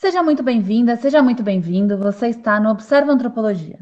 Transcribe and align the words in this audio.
Seja 0.00 0.22
muito 0.22 0.42
bem-vinda, 0.42 0.96
seja 0.96 1.22
muito 1.22 1.42
bem-vindo. 1.42 1.98
Você 1.98 2.28
está 2.28 2.60
no 2.60 2.70
Observa 2.70 3.12
Antropologia. 3.12 3.78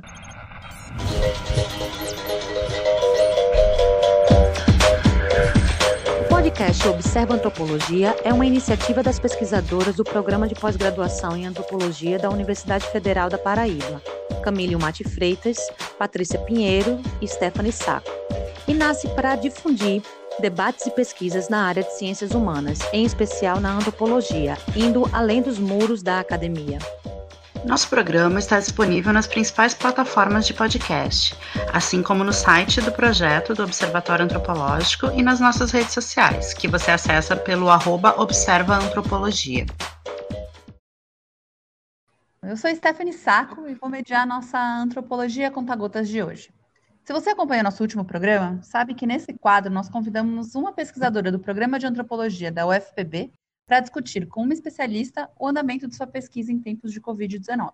O 6.21 6.29
podcast 6.29 6.89
Observa 6.89 7.35
Antropologia 7.35 8.17
é 8.25 8.33
uma 8.33 8.47
iniciativa 8.47 9.03
das 9.03 9.19
pesquisadoras 9.19 9.97
do 9.97 10.05
Programa 10.05 10.47
de 10.47 10.55
Pós-Graduação 10.55 11.37
em 11.37 11.47
Antropologia 11.47 12.19
da 12.19 12.31
Universidade 12.31 12.87
Federal 12.87 13.29
da 13.29 13.39
Paraíba, 13.39 14.01
Camille 14.43 14.77
Mate 14.77 15.05
Freitas, 15.05 15.59
Patrícia 15.99 16.39
Pinheiro 16.39 17.01
e 17.21 17.29
Stephanie 17.29 17.73
Saco, 17.73 18.11
e 18.67 18.75
nasce 18.75 19.09
para 19.09 19.37
difundir 19.37 20.03
debates 20.41 20.87
e 20.87 20.91
pesquisas 20.91 21.49
na 21.49 21.67
área 21.67 21.83
de 21.83 21.93
ciências 21.93 22.33
humanas, 22.33 22.79
em 22.93 23.05
especial 23.05 23.61
na 23.61 23.73
antropologia, 23.73 24.57
indo 24.75 25.09
além 25.13 25.43
dos 25.43 25.59
muros 25.59 26.03
da 26.03 26.21
academia. 26.21 26.79
Nosso 27.65 27.89
programa 27.89 28.41
está 28.41 28.59
disponível 28.59 29.13
nas 29.13 29.29
principais 29.29 29.73
plataformas 29.73 30.47
de 30.47 30.53
podcast, 30.53 31.37
assim 31.73 32.03
como 32.03 32.25
no 32.25 32.33
site 32.33 32.81
do 32.81 32.91
projeto 32.91 33.55
do 33.55 33.63
Observatório 33.63 34.25
Antropológico 34.25 35.07
e 35.13 35.23
nas 35.23 35.39
nossas 35.39 35.71
redes 35.71 35.93
sociais, 35.93 36.53
que 36.53 36.67
você 36.67 36.91
acessa 36.91 37.37
pelo 37.37 37.71
arroba 37.71 38.21
Observa 38.21 38.77
Antropologia. 38.77 39.65
Eu 42.43 42.57
sou 42.57 42.75
Stephanie 42.75 43.13
Saco 43.13 43.69
e 43.69 43.75
vou 43.75 43.89
mediar 43.89 44.23
a 44.23 44.27
nossa 44.27 44.59
Antropologia 44.59 45.49
Conta-Gotas 45.49 46.09
de 46.09 46.21
hoje. 46.21 46.51
Se 47.05 47.13
você 47.13 47.31
acompanhou 47.31 47.65
nosso 47.65 47.83
último 47.83 48.05
programa, 48.05 48.63
sabe 48.63 48.95
que 48.95 49.07
nesse 49.07 49.33
quadro 49.33 49.73
nós 49.73 49.89
convidamos 49.89 50.55
uma 50.55 50.73
pesquisadora 50.73 51.33
do 51.33 51.39
Programa 51.39 51.77
de 51.77 51.85
Antropologia 51.85 52.53
da 52.53 52.65
UFPB 52.65 53.33
para 53.67 53.81
discutir 53.81 54.29
com 54.29 54.43
uma 54.45 54.53
especialista 54.53 55.29
o 55.37 55.49
andamento 55.49 55.89
de 55.89 55.97
sua 55.97 56.07
pesquisa 56.07 56.53
em 56.53 56.61
tempos 56.61 56.93
de 56.93 57.01
Covid-19. 57.01 57.73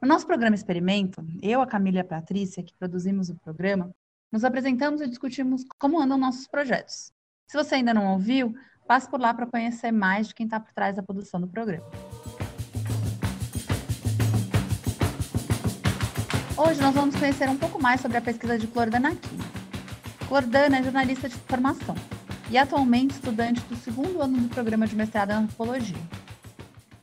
No 0.00 0.06
nosso 0.06 0.26
programa 0.26 0.54
Experimento, 0.54 1.26
eu, 1.42 1.60
a 1.60 1.66
Camila 1.66 1.96
e 1.96 2.00
a 2.00 2.04
Patrícia, 2.04 2.62
que 2.62 2.74
produzimos 2.74 3.28
o 3.30 3.34
programa, 3.34 3.90
nos 4.30 4.44
apresentamos 4.44 5.00
e 5.00 5.08
discutimos 5.08 5.64
como 5.76 6.00
andam 6.00 6.16
nossos 6.16 6.46
projetos. 6.46 7.12
Se 7.48 7.56
você 7.56 7.74
ainda 7.76 7.92
não 7.92 8.12
ouviu, 8.12 8.54
passe 8.86 9.10
por 9.10 9.20
lá 9.20 9.34
para 9.34 9.46
conhecer 9.46 9.90
mais 9.90 10.28
de 10.28 10.34
quem 10.36 10.44
está 10.46 10.60
por 10.60 10.72
trás 10.72 10.94
da 10.94 11.02
produção 11.02 11.40
do 11.40 11.48
programa. 11.48 11.84
Hoje 16.58 16.80
nós 16.80 16.94
vamos 16.94 17.14
conhecer 17.14 17.50
um 17.50 17.56
pouco 17.58 17.78
mais 17.78 18.00
sobre 18.00 18.16
a 18.16 18.22
pesquisa 18.22 18.58
de 18.58 18.66
Clordana 18.66 19.10
Aquino. 19.10 19.44
Clordana 20.26 20.78
é 20.78 20.82
jornalista 20.82 21.28
de 21.28 21.34
formação 21.34 21.94
e 22.50 22.56
atualmente 22.56 23.10
estudante 23.10 23.60
do 23.66 23.76
segundo 23.76 24.22
ano 24.22 24.38
do 24.38 24.48
programa 24.48 24.86
de 24.86 24.96
mestrado 24.96 25.32
em 25.32 25.34
antropologia. 25.34 25.98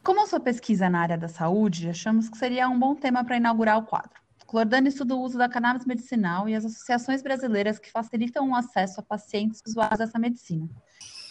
Como 0.04 0.24
a 0.24 0.26
sua 0.26 0.40
pesquisa 0.40 0.88
é 0.88 0.90
na 0.90 1.02
área 1.02 1.20
da 1.20 1.28
saúde, 1.28 1.88
achamos 1.88 2.30
que 2.30 2.38
seria 2.38 2.68
um 2.68 2.80
bom 2.80 2.96
tema 2.96 3.24
para 3.24 3.38
inaugurar 3.38 3.78
o 3.78 3.84
quadro. 3.84 4.20
Clordana 4.48 4.88
estuda 4.88 5.14
o 5.14 5.22
uso 5.22 5.38
da 5.38 5.48
cannabis 5.48 5.86
medicinal 5.86 6.50
e 6.50 6.56
as 6.56 6.66
associações 6.66 7.22
brasileiras 7.22 7.78
que 7.78 7.92
facilitam 7.92 8.50
o 8.50 8.56
acesso 8.56 9.02
a 9.02 9.04
pacientes 9.04 9.62
usuários 9.68 10.00
dessa 10.00 10.18
medicina. 10.18 10.68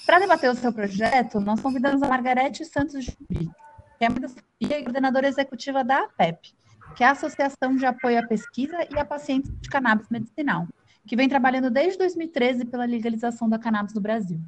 Para 0.06 0.20
debater 0.20 0.48
o 0.48 0.54
seu 0.54 0.72
projeto, 0.72 1.40
nós 1.40 1.60
convidamos 1.60 2.00
a 2.04 2.08
Margarete 2.08 2.64
Santos 2.64 3.04
de 3.04 3.50
que 3.98 4.04
é 4.04 4.28
Sofia 4.28 4.78
e 4.78 4.82
coordenadora 4.82 5.28
executiva 5.28 5.84
da 5.84 6.04
APEP, 6.04 6.54
que 6.94 7.02
é 7.02 7.06
a 7.06 7.12
Associação 7.12 7.74
de 7.74 7.86
Apoio 7.86 8.18
à 8.18 8.26
Pesquisa 8.26 8.76
e 8.90 8.98
a 8.98 9.04
Pacientes 9.04 9.50
de 9.60 9.68
Cannabis 9.68 10.08
Medicinal, 10.10 10.66
que 11.06 11.16
vem 11.16 11.28
trabalhando 11.28 11.70
desde 11.70 11.98
2013 11.98 12.66
pela 12.66 12.84
legalização 12.84 13.48
da 13.48 13.58
cannabis 13.58 13.94
no 13.94 14.00
Brasil. 14.00 14.40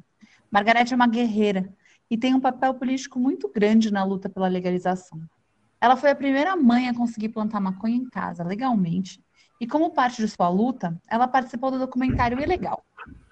Margarete 0.51 0.93
é 0.93 0.95
uma 0.95 1.07
guerreira 1.07 1.67
e 2.09 2.17
tem 2.17 2.33
um 2.33 2.39
papel 2.39 2.73
político 2.75 3.19
muito 3.19 3.49
grande 3.49 3.91
na 3.91 4.03
luta 4.03 4.29
pela 4.29 4.47
legalização. 4.47 5.19
Ela 5.81 5.97
foi 5.97 6.11
a 6.11 6.15
primeira 6.15 6.55
mãe 6.55 6.87
a 6.87 6.93
conseguir 6.93 7.29
plantar 7.29 7.59
maconha 7.59 7.95
em 7.95 8.09
casa, 8.09 8.43
legalmente, 8.43 9.23
e 9.59 9.65
como 9.65 9.91
parte 9.91 10.21
de 10.21 10.27
sua 10.27 10.49
luta, 10.49 10.99
ela 11.07 11.27
participou 11.27 11.71
do 11.71 11.79
documentário 11.79 12.39
Ilegal. 12.39 12.83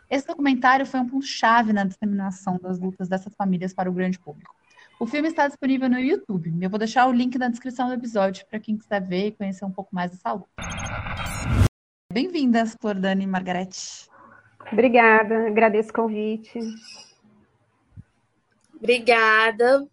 Esse 0.10 0.28
documentário 0.28 0.86
foi 0.86 1.00
um 1.00 1.08
ponto-chave 1.08 1.74
na 1.74 1.84
disseminação 1.84 2.58
das 2.62 2.80
lutas 2.80 3.10
dessas 3.10 3.34
famílias 3.36 3.74
para 3.74 3.90
o 3.90 3.94
grande 3.94 4.20
público. 4.20 4.56
O 5.04 5.06
filme 5.06 5.28
está 5.28 5.50
disponível 5.50 5.90
no 5.90 6.00
YouTube. 6.00 6.54
Eu 6.62 6.70
vou 6.70 6.80
deixar 6.80 7.08
o 7.08 7.12
link 7.12 7.38
na 7.38 7.50
descrição 7.50 7.90
do 7.90 7.94
episódio 7.94 8.46
para 8.46 8.58
quem 8.58 8.78
quiser 8.78 9.06
ver 9.06 9.28
e 9.28 9.32
conhecer 9.34 9.66
um 9.66 9.70
pouco 9.70 9.94
mais 9.94 10.10
dessa 10.12 10.32
luta. 10.32 10.48
Bem-vindas, 12.10 12.74
Clordane 12.74 13.26
e 13.26 13.28
Margarete. 13.28 14.08
Obrigada, 14.72 15.48
agradeço 15.48 15.90
o 15.90 15.94
convite. 15.94 16.58
Obrigada 18.78 19.86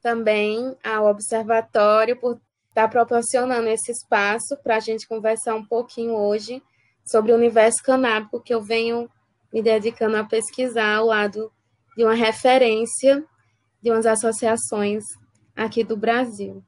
também 0.00 0.74
ao 0.82 1.04
Observatório 1.04 2.18
por 2.18 2.40
estar 2.70 2.88
proporcionando 2.88 3.68
esse 3.68 3.92
espaço 3.92 4.56
para 4.62 4.76
a 4.76 4.80
gente 4.80 5.06
conversar 5.06 5.54
um 5.54 5.66
pouquinho 5.66 6.14
hoje 6.14 6.62
sobre 7.04 7.30
o 7.30 7.36
universo 7.36 7.82
canábico 7.82 8.40
que 8.40 8.54
eu 8.54 8.62
venho 8.62 9.06
me 9.52 9.60
dedicando 9.60 10.16
a 10.16 10.24
pesquisar 10.24 10.94
ao 10.94 11.08
lado 11.08 11.52
de 11.94 12.04
uma 12.04 12.14
referência 12.14 13.22
de 13.86 13.92
umas 13.92 14.04
associações 14.04 15.04
aqui 15.54 15.84
do 15.84 15.96
Brasil. 15.96 16.60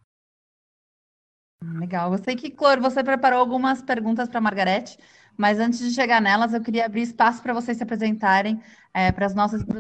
Legal. 1.61 2.13
Eu 2.13 2.23
sei 2.23 2.37
que, 2.37 2.49
Clor, 2.49 2.81
você 2.81 3.03
preparou 3.03 3.41
algumas 3.41 3.83
perguntas 3.83 4.29
para 4.29 4.39
a 4.39 4.41
Margarete, 4.41 4.97
mas 5.37 5.59
antes 5.59 5.81
de 5.81 5.91
chegar 5.93 6.23
nelas, 6.23 6.55
eu 6.55 6.63
queria 6.63 6.87
abrir 6.87 7.03
espaço 7.03 7.43
para 7.43 7.53
vocês 7.53 7.77
se 7.77 7.83
apresentarem 7.83 8.63
é, 8.95 9.11
para 9.11 9.27
os 9.27 9.35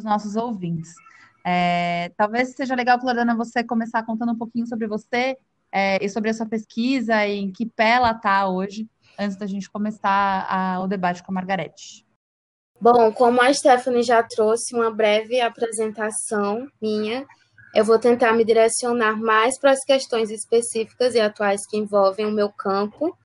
nossos 0.05 0.35
ouvintes. 0.35 0.93
É, 1.47 2.11
talvez 2.17 2.57
seja 2.57 2.75
legal, 2.75 2.99
Clorana, 2.99 3.37
você 3.37 3.63
começar 3.63 4.03
contando 4.03 4.33
um 4.33 4.39
pouquinho 4.39 4.67
sobre 4.67 4.89
você 4.89 5.39
é, 5.71 6.05
e 6.05 6.09
sobre 6.09 6.31
a 6.31 6.35
sua 6.35 6.47
pesquisa 6.47 7.25
e 7.25 7.39
em 7.39 7.53
que 7.53 7.65
pé 7.65 7.91
ela 7.91 8.11
está 8.11 8.49
hoje, 8.49 8.89
antes 9.17 9.37
da 9.37 9.47
gente 9.47 9.71
começar 9.71 10.45
a, 10.51 10.81
o 10.81 10.89
debate 10.89 11.23
com 11.23 11.31
a 11.31 11.37
Margarete. 11.37 12.05
Bom, 12.81 13.13
como 13.13 13.43
a 13.43 13.53
Stephanie 13.53 14.05
já 14.05 14.23
trouxe 14.23 14.75
uma 14.75 14.91
breve 14.91 15.41
apresentação 15.41 16.69
minha, 16.81 17.27
eu 17.75 17.85
vou 17.85 17.99
tentar 17.99 18.33
me 18.33 18.45
direcionar 18.45 19.17
mais 19.17 19.59
para 19.59 19.73
as 19.73 19.85
questões 19.85 20.31
específicas 20.31 21.15
e 21.15 21.21
atuais 21.21 21.67
que 21.69 21.77
envolvem 21.77 22.27
o 22.27 22.31
meu 22.31 22.51
campo. 22.51 23.17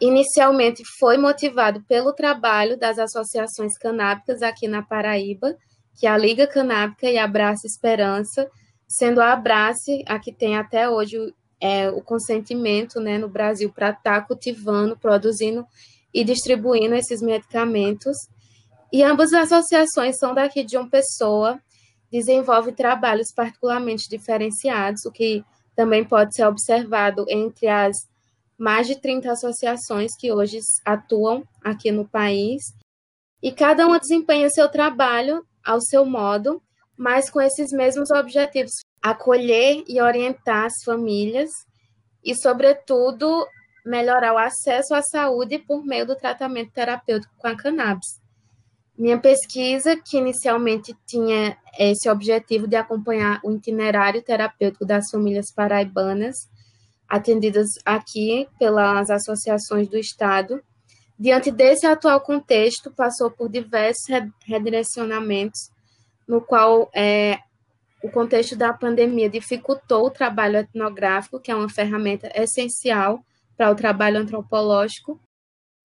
Inicialmente 0.00 0.82
foi 0.98 1.18
motivado 1.18 1.82
pelo 1.84 2.12
trabalho 2.12 2.78
das 2.78 2.98
associações 2.98 3.76
canábicas 3.76 4.42
aqui 4.42 4.66
na 4.66 4.82
Paraíba, 4.82 5.54
que 5.98 6.06
é 6.06 6.10
a 6.10 6.16
Liga 6.16 6.46
Canábica 6.46 7.10
e 7.10 7.18
a 7.18 7.24
Abraça 7.24 7.66
Esperança, 7.66 8.48
sendo 8.88 9.20
a 9.20 9.32
Abrace 9.32 10.02
a 10.06 10.18
que 10.18 10.32
tem 10.32 10.56
até 10.56 10.88
hoje 10.88 11.34
é, 11.60 11.90
o 11.90 12.00
consentimento 12.00 13.00
né, 13.00 13.18
no 13.18 13.28
Brasil 13.28 13.70
para 13.70 13.90
estar 13.90 14.20
tá 14.20 14.26
cultivando, 14.26 14.96
produzindo 14.96 15.66
e 16.14 16.24
distribuindo 16.24 16.94
esses 16.94 17.20
medicamentos. 17.20 18.16
E 18.92 19.02
ambas 19.02 19.32
as 19.32 19.52
associações 19.52 20.16
são 20.16 20.34
daqui 20.34 20.64
de 20.64 20.76
uma 20.76 20.88
pessoa, 20.88 21.60
desenvolvem 22.10 22.74
trabalhos 22.74 23.28
particularmente 23.34 24.08
diferenciados, 24.08 25.04
o 25.04 25.12
que 25.12 25.44
também 25.76 26.04
pode 26.04 26.34
ser 26.34 26.44
observado 26.44 27.24
entre 27.28 27.68
as 27.68 27.96
mais 28.58 28.88
de 28.88 28.96
30 28.96 29.30
associações 29.30 30.10
que 30.18 30.32
hoje 30.32 30.58
atuam 30.84 31.46
aqui 31.62 31.92
no 31.92 32.08
país. 32.08 32.62
E 33.40 33.52
cada 33.52 33.86
uma 33.86 34.00
desempenha 34.00 34.50
seu 34.50 34.68
trabalho 34.68 35.46
ao 35.64 35.80
seu 35.80 36.04
modo, 36.04 36.60
mas 36.96 37.30
com 37.30 37.40
esses 37.40 37.70
mesmos 37.70 38.10
objetivos: 38.10 38.72
acolher 39.00 39.84
e 39.86 40.00
orientar 40.00 40.66
as 40.66 40.82
famílias 40.84 41.50
e, 42.24 42.34
sobretudo, 42.34 43.46
melhorar 43.86 44.34
o 44.34 44.38
acesso 44.38 44.94
à 44.94 45.02
saúde 45.02 45.58
por 45.60 45.84
meio 45.84 46.04
do 46.04 46.16
tratamento 46.16 46.72
terapêutico 46.72 47.32
com 47.38 47.46
a 47.46 47.56
cannabis. 47.56 48.17
Minha 48.98 49.16
pesquisa, 49.16 49.96
que 49.96 50.18
inicialmente 50.18 50.92
tinha 51.06 51.56
esse 51.78 52.10
objetivo 52.10 52.66
de 52.66 52.74
acompanhar 52.74 53.38
o 53.44 53.52
itinerário 53.52 54.20
terapêutico 54.20 54.84
das 54.84 55.08
famílias 55.08 55.52
paraibanas, 55.54 56.34
atendidas 57.08 57.68
aqui 57.84 58.48
pelas 58.58 59.08
associações 59.08 59.88
do 59.88 59.96
Estado, 59.96 60.60
diante 61.16 61.52
desse 61.52 61.86
atual 61.86 62.20
contexto, 62.20 62.90
passou 62.90 63.30
por 63.30 63.48
diversos 63.48 64.04
redirecionamentos, 64.44 65.70
no 66.26 66.40
qual 66.40 66.90
é, 66.92 67.38
o 68.02 68.10
contexto 68.10 68.56
da 68.56 68.72
pandemia 68.72 69.30
dificultou 69.30 70.06
o 70.06 70.10
trabalho 70.10 70.56
etnográfico, 70.56 71.38
que 71.38 71.52
é 71.52 71.54
uma 71.54 71.68
ferramenta 71.68 72.32
essencial 72.34 73.20
para 73.56 73.70
o 73.70 73.76
trabalho 73.76 74.18
antropológico, 74.18 75.20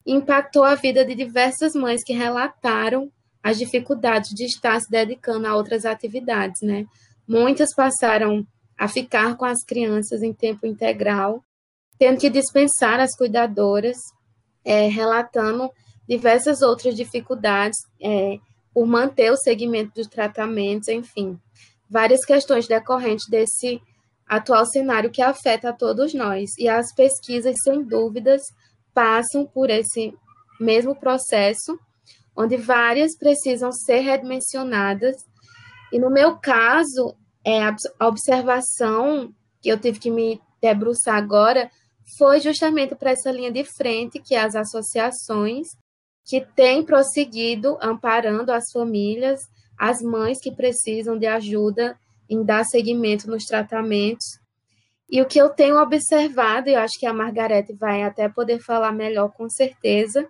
impactou 0.06 0.64
a 0.64 0.76
vida 0.76 1.06
de 1.06 1.16
diversas 1.16 1.74
mães 1.74 2.04
que 2.04 2.14
relataram 2.14 3.12
as 3.42 3.58
dificuldades 3.58 4.30
de 4.32 4.46
estar 4.46 4.80
se 4.80 4.90
dedicando 4.90 5.48
a 5.48 5.56
outras 5.56 5.86
atividades, 5.86 6.62
né? 6.62 6.86
Muitas 7.28 7.74
passaram 7.76 8.46
a 8.78 8.88
ficar 8.88 9.36
com 9.36 9.46
as 9.46 9.64
crianças 9.64 10.22
em 10.22 10.34
tempo 10.34 10.66
integral, 10.66 11.44
tendo 11.98 12.20
que 12.20 12.30
dispensar 12.30 13.00
as 13.00 13.16
cuidadoras, 13.16 13.98
é, 14.66 14.88
relatando 14.88 15.70
diversas 16.08 16.62
outras 16.62 16.96
dificuldades 16.96 17.78
é, 18.02 18.40
por 18.74 18.86
manter 18.86 19.32
o 19.32 19.38
segmento 19.38 19.94
dos 19.96 20.08
tratamentos, 20.08 20.88
enfim, 20.88 21.40
várias 21.90 22.26
questões 22.26 22.68
decorrentes 22.68 23.28
desse 23.30 23.82
atual 24.28 24.66
cenário 24.66 25.12
que 25.12 25.22
afeta 25.22 25.70
a 25.70 25.74
todos 25.74 26.14
nós. 26.14 26.50
E 26.58 26.68
as 26.68 26.94
pesquisas, 26.94 27.56
sem 27.64 27.84
dúvidas, 27.84 28.42
passam 28.94 29.46
por 29.46 29.70
esse 29.70 30.14
mesmo 30.60 30.96
processo, 30.96 31.78
onde 32.36 32.58
várias 32.58 33.18
precisam 33.18 33.72
ser 33.72 34.00
redimensionadas. 34.00 35.16
E 35.92 36.00
no 36.00 36.10
meu 36.10 36.38
caso, 36.38 37.16
é, 37.46 37.62
a 38.00 38.08
observação 38.08 39.34
que 39.62 39.70
eu 39.70 39.80
tive 39.80 40.00
que 40.00 40.12
me 40.12 40.42
debruçar 40.62 41.16
agora 41.16 41.70
foi 42.18 42.40
justamente 42.40 42.96
para 42.96 43.12
essa 43.12 43.32
linha 43.32 43.52
de 43.52 43.64
frente, 43.64 44.20
que 44.20 44.36
é 44.36 44.42
as 44.42 44.56
associações 44.56 45.68
que 46.26 46.42
têm 46.42 46.84
prosseguido 46.84 47.78
amparando 47.82 48.52
as 48.52 48.64
famílias, 48.72 49.42
as 49.78 50.02
mães 50.02 50.40
que 50.42 50.52
precisam 50.52 51.18
de 51.18 51.26
ajuda 51.26 51.98
em 52.30 52.44
dar 52.44 52.64
seguimento 52.64 53.30
nos 53.30 53.44
tratamentos. 53.44 54.26
E 55.14 55.22
o 55.22 55.28
que 55.28 55.40
eu 55.40 55.52
tenho 55.52 55.80
observado, 55.80 56.68
e 56.70 56.74
eu 56.74 56.80
acho 56.80 57.00
que 57.00 57.06
a 57.06 57.14
Margarete 57.14 57.72
vai 57.72 58.02
até 58.02 58.28
poder 58.28 58.60
falar 58.60 58.92
melhor 58.92 59.32
com 59.32 59.48
certeza, 59.48 60.28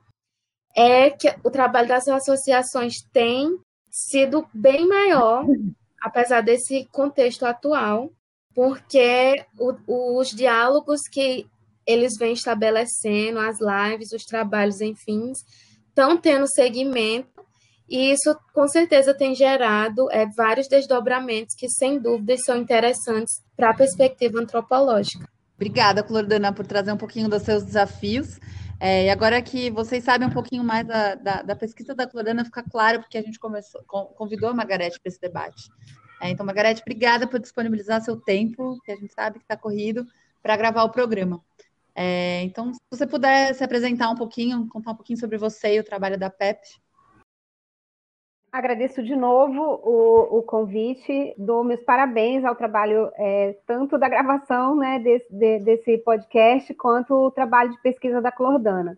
é 0.75 1.09
que 1.09 1.33
o 1.41 1.49
trabalho 1.49 1.87
das 1.87 2.05
associações 2.05 2.95
tem 3.13 3.57
sido 3.89 4.45
bem 4.53 4.85
maior, 4.85 5.45
apesar 6.03 6.41
desse 6.41 6.85
contexto 6.91 7.45
atual, 7.45 8.11
porque 8.53 9.45
o, 9.57 10.19
os 10.19 10.31
diálogos 10.31 10.99
que 11.09 11.47
eles 11.87 12.17
vêm 12.19 12.33
estabelecendo, 12.33 13.39
as 13.39 13.59
lives, 13.61 14.11
os 14.11 14.25
trabalhos, 14.25 14.81
enfim, 14.81 15.31
estão 15.87 16.17
tendo 16.17 16.45
segmento 16.45 17.41
e 17.89 18.11
isso, 18.11 18.35
com 18.53 18.67
certeza, 18.67 19.13
tem 19.13 19.35
gerado 19.35 20.09
é, 20.11 20.25
vários 20.35 20.67
desdobramentos 20.67 21.55
que, 21.55 21.69
sem 21.69 21.99
dúvidas, 21.99 22.41
são 22.43 22.57
interessantes 22.57 23.41
para 23.55 23.69
a 23.69 23.73
perspectiva 23.73 24.39
antropológica. 24.39 25.27
Obrigada, 25.55 26.03
Clordana, 26.03 26.51
por 26.51 26.65
trazer 26.65 26.91
um 26.91 26.97
pouquinho 26.97 27.29
dos 27.29 27.43
seus 27.43 27.63
desafios. 27.63 28.39
É, 28.79 29.05
e 29.05 29.09
agora 29.09 29.41
que 29.41 29.69
vocês 29.69 30.03
sabem 30.03 30.27
um 30.27 30.31
pouquinho 30.31 30.63
mais 30.63 30.85
da, 30.85 31.15
da, 31.15 31.41
da 31.41 31.55
pesquisa 31.55 31.93
da 31.93 32.07
Clordana, 32.07 32.43
fica 32.43 32.63
claro 32.63 32.99
porque 32.99 33.17
a 33.17 33.21
gente 33.21 33.39
começou, 33.39 33.81
convidou 33.83 34.49
a 34.49 34.53
Margarete 34.53 34.99
para 34.99 35.09
esse 35.09 35.21
debate. 35.21 35.69
É, 36.21 36.29
então, 36.29 36.45
Margarete, 36.45 36.81
obrigada 36.81 37.27
por 37.27 37.39
disponibilizar 37.39 38.01
seu 38.01 38.15
tempo, 38.19 38.77
que 38.83 38.91
a 38.91 38.95
gente 38.95 39.13
sabe 39.13 39.39
que 39.39 39.45
está 39.45 39.55
corrido, 39.55 40.05
para 40.41 40.57
gravar 40.57 40.83
o 40.83 40.89
programa. 40.89 41.41
É, 41.95 42.41
então, 42.43 42.73
se 42.73 42.79
você 42.89 43.05
puder 43.05 43.53
se 43.53 43.63
apresentar 43.63 44.09
um 44.09 44.15
pouquinho, 44.15 44.67
contar 44.67 44.91
um 44.91 44.95
pouquinho 44.95 45.19
sobre 45.19 45.37
você 45.37 45.75
e 45.75 45.79
o 45.79 45.83
trabalho 45.83 46.17
da 46.17 46.29
PEP. 46.29 46.59
Agradeço 48.53 49.01
de 49.01 49.15
novo 49.15 49.81
o, 49.83 50.37
o 50.37 50.43
convite, 50.43 51.33
dou 51.39 51.63
meus 51.63 51.81
parabéns 51.81 52.45
ao 52.45 52.53
trabalho 52.53 53.11
é, 53.17 53.57
tanto 53.65 53.97
da 53.97 54.07
gravação 54.07 54.75
né, 54.75 54.99
desse, 54.99 55.25
de, 55.33 55.57
desse 55.57 55.97
podcast 55.97 56.71
quanto 56.75 57.15
o 57.15 57.31
trabalho 57.31 57.71
de 57.71 57.81
pesquisa 57.81 58.21
da 58.21 58.31
Clordana. 58.31 58.95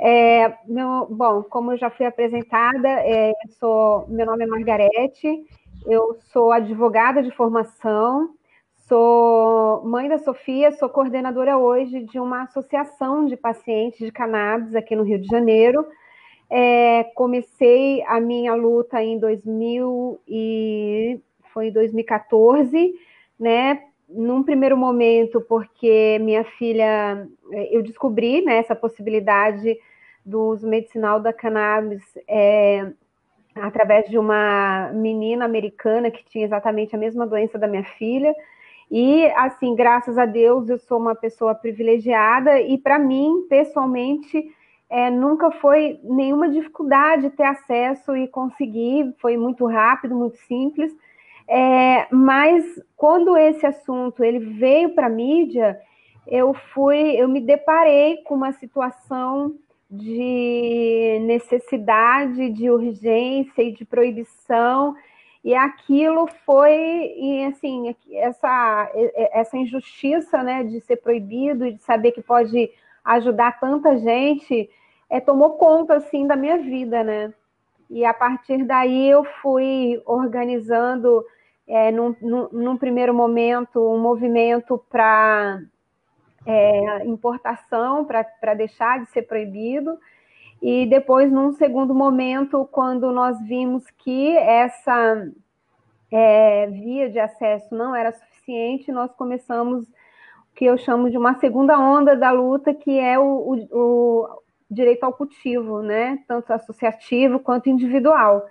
É, 0.00 0.52
meu, 0.66 1.06
bom, 1.08 1.44
como 1.44 1.70
eu 1.70 1.76
já 1.76 1.90
fui 1.90 2.04
apresentada, 2.04 2.88
é, 2.88 3.32
sou, 3.50 4.04
meu 4.08 4.26
nome 4.26 4.42
é 4.42 4.48
Margarete, 4.48 5.46
eu 5.86 6.18
sou 6.32 6.50
advogada 6.50 7.22
de 7.22 7.30
formação, 7.30 8.30
sou 8.88 9.84
mãe 9.84 10.08
da 10.08 10.18
Sofia, 10.18 10.72
sou 10.72 10.88
coordenadora 10.88 11.56
hoje 11.56 12.00
de 12.00 12.18
uma 12.18 12.42
associação 12.42 13.26
de 13.26 13.36
pacientes 13.36 14.00
de 14.00 14.10
cannabis 14.10 14.74
aqui 14.74 14.96
no 14.96 15.04
Rio 15.04 15.20
de 15.20 15.28
Janeiro, 15.28 15.86
é, 16.54 17.04
comecei 17.14 18.02
a 18.02 18.20
minha 18.20 18.54
luta 18.54 19.02
em 19.02 19.18
2000 19.18 20.20
e 20.28 21.18
foi 21.50 21.68
em 21.68 21.72
2014, 21.72 22.92
né? 23.40 23.84
Num 24.06 24.42
primeiro 24.42 24.76
momento, 24.76 25.40
porque 25.40 26.18
minha 26.20 26.44
filha, 26.44 27.26
eu 27.70 27.82
descobri 27.82 28.42
né, 28.44 28.58
essa 28.58 28.76
possibilidade 28.76 29.78
do 30.26 30.48
uso 30.48 30.68
medicinal 30.68 31.18
da 31.18 31.32
cannabis 31.32 32.02
é, 32.28 32.92
através 33.54 34.06
de 34.10 34.18
uma 34.18 34.90
menina 34.92 35.46
americana 35.46 36.10
que 36.10 36.22
tinha 36.26 36.44
exatamente 36.44 36.94
a 36.94 36.98
mesma 36.98 37.26
doença 37.26 37.58
da 37.58 37.66
minha 37.66 37.84
filha. 37.84 38.34
E, 38.90 39.24
assim, 39.36 39.74
graças 39.74 40.18
a 40.18 40.26
Deus, 40.26 40.68
eu 40.68 40.76
sou 40.76 40.98
uma 40.98 41.14
pessoa 41.14 41.54
privilegiada 41.54 42.60
e, 42.60 42.76
para 42.76 42.98
mim, 42.98 43.46
pessoalmente, 43.48 44.54
é, 44.92 45.10
nunca 45.10 45.50
foi 45.52 45.98
nenhuma 46.04 46.50
dificuldade 46.50 47.30
ter 47.30 47.44
acesso 47.44 48.14
e 48.14 48.28
conseguir, 48.28 49.14
foi 49.22 49.38
muito 49.38 49.64
rápido, 49.66 50.14
muito 50.14 50.36
simples. 50.46 50.94
É, 51.48 52.06
mas 52.10 52.62
quando 52.94 53.34
esse 53.34 53.64
assunto 53.64 54.22
ele 54.22 54.38
veio 54.38 54.90
para 54.90 55.06
a 55.06 55.10
mídia, 55.10 55.80
eu 56.26 56.52
fui, 56.74 57.16
eu 57.16 57.26
me 57.26 57.40
deparei 57.40 58.18
com 58.18 58.34
uma 58.34 58.52
situação 58.52 59.54
de 59.90 61.18
necessidade, 61.22 62.50
de 62.50 62.68
urgência 62.68 63.62
e 63.62 63.72
de 63.72 63.86
proibição, 63.86 64.94
e 65.42 65.54
aquilo 65.54 66.28
foi, 66.44 67.14
e 67.16 67.44
assim, 67.46 67.96
essa, 68.12 68.92
essa 69.32 69.56
injustiça, 69.56 70.42
né, 70.42 70.62
de 70.64 70.82
ser 70.82 70.96
proibido 70.96 71.64
e 71.64 71.72
de 71.72 71.82
saber 71.82 72.12
que 72.12 72.20
pode 72.20 72.70
ajudar 73.02 73.58
tanta 73.58 73.96
gente, 73.96 74.68
é, 75.12 75.20
tomou 75.20 75.58
conta 75.58 75.96
assim 75.96 76.26
da 76.26 76.34
minha 76.34 76.56
vida, 76.56 77.04
né? 77.04 77.34
E 77.90 78.02
a 78.02 78.14
partir 78.14 78.64
daí 78.64 79.10
eu 79.10 79.22
fui 79.42 80.00
organizando, 80.06 81.22
é, 81.68 81.92
num, 81.92 82.16
num, 82.22 82.48
num, 82.50 82.76
primeiro 82.78 83.12
momento, 83.12 83.78
um 83.78 84.00
movimento 84.00 84.82
para 84.88 85.60
é, 86.46 87.04
importação, 87.04 88.06
para 88.06 88.54
deixar 88.54 89.00
de 89.00 89.10
ser 89.10 89.24
proibido. 89.24 89.98
E 90.62 90.86
depois, 90.86 91.30
num 91.30 91.52
segundo 91.52 91.94
momento, 91.94 92.66
quando 92.72 93.12
nós 93.12 93.38
vimos 93.42 93.84
que 93.98 94.34
essa 94.38 95.30
é, 96.10 96.68
via 96.68 97.10
de 97.10 97.18
acesso 97.18 97.74
não 97.74 97.94
era 97.94 98.12
suficiente, 98.12 98.90
nós 98.90 99.12
começamos 99.12 99.84
o 99.84 100.54
que 100.54 100.64
eu 100.64 100.78
chamo 100.78 101.10
de 101.10 101.18
uma 101.18 101.34
segunda 101.34 101.78
onda 101.78 102.16
da 102.16 102.30
luta, 102.30 102.72
que 102.72 102.98
é 102.98 103.18
o, 103.18 103.66
o, 103.70 104.42
direito 104.72 105.04
ao 105.04 105.12
cultivo, 105.12 105.82
né? 105.82 106.18
Tanto 106.26 106.52
associativo 106.52 107.38
quanto 107.40 107.68
individual. 107.68 108.46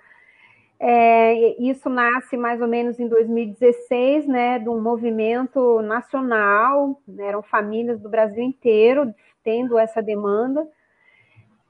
É, 0.84 1.62
isso 1.62 1.88
nasce 1.88 2.36
mais 2.36 2.60
ou 2.60 2.66
menos 2.66 2.98
em 2.98 3.06
2016, 3.06 4.26
né, 4.26 4.58
de 4.58 4.68
um 4.68 4.80
movimento 4.80 5.80
nacional, 5.80 7.00
né, 7.06 7.26
eram 7.26 7.40
famílias 7.40 8.00
do 8.00 8.08
Brasil 8.08 8.42
inteiro 8.42 9.14
tendo 9.44 9.78
essa 9.78 10.02
demanda, 10.02 10.66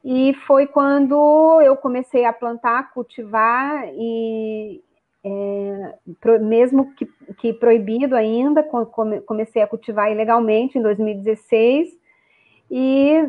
e 0.03 0.33
foi 0.47 0.67
quando 0.67 1.61
eu 1.61 1.77
comecei 1.77 2.25
a 2.25 2.33
plantar, 2.33 2.91
cultivar, 2.95 3.87
e 3.95 4.83
é, 5.23 5.95
mesmo 6.41 6.95
que, 6.95 7.07
que, 7.37 7.53
proibido 7.53 8.17
ainda, 8.17 8.63
comecei 9.27 9.61
a 9.61 9.67
cultivar 9.67 10.11
ilegalmente 10.11 10.79
em 10.79 10.83
2016, 10.83 11.91
e 12.71 13.29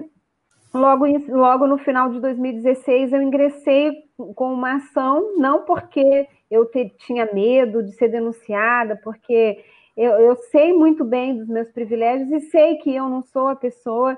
Logo, 0.74 1.06
logo 1.30 1.68
no 1.68 1.78
final 1.78 2.10
de 2.10 2.20
2016, 2.20 3.14
eu 3.14 3.22
ingressei 3.22 3.94
com 4.36 4.52
uma 4.52 4.78
ação, 4.78 5.38
não 5.38 5.64
porque 5.66 6.28
eu 6.50 6.66
te, 6.66 6.90
tinha 6.98 7.32
medo 7.32 7.84
de 7.84 7.92
ser 7.92 8.10
denunciada, 8.10 9.00
porque 9.04 9.64
eu, 9.96 10.14
eu, 10.14 10.36
sei 10.36 10.74
muito 10.74 11.06
bem 11.06 11.38
dos 11.38 11.48
meus 11.48 11.70
privilégios 11.70 12.32
e 12.32 12.50
sei 12.50 12.78
que 12.78 12.94
eu 12.94 13.08
não 13.08 13.22
sou 13.22 13.50
a 13.50 13.56
pessoa 13.56 14.18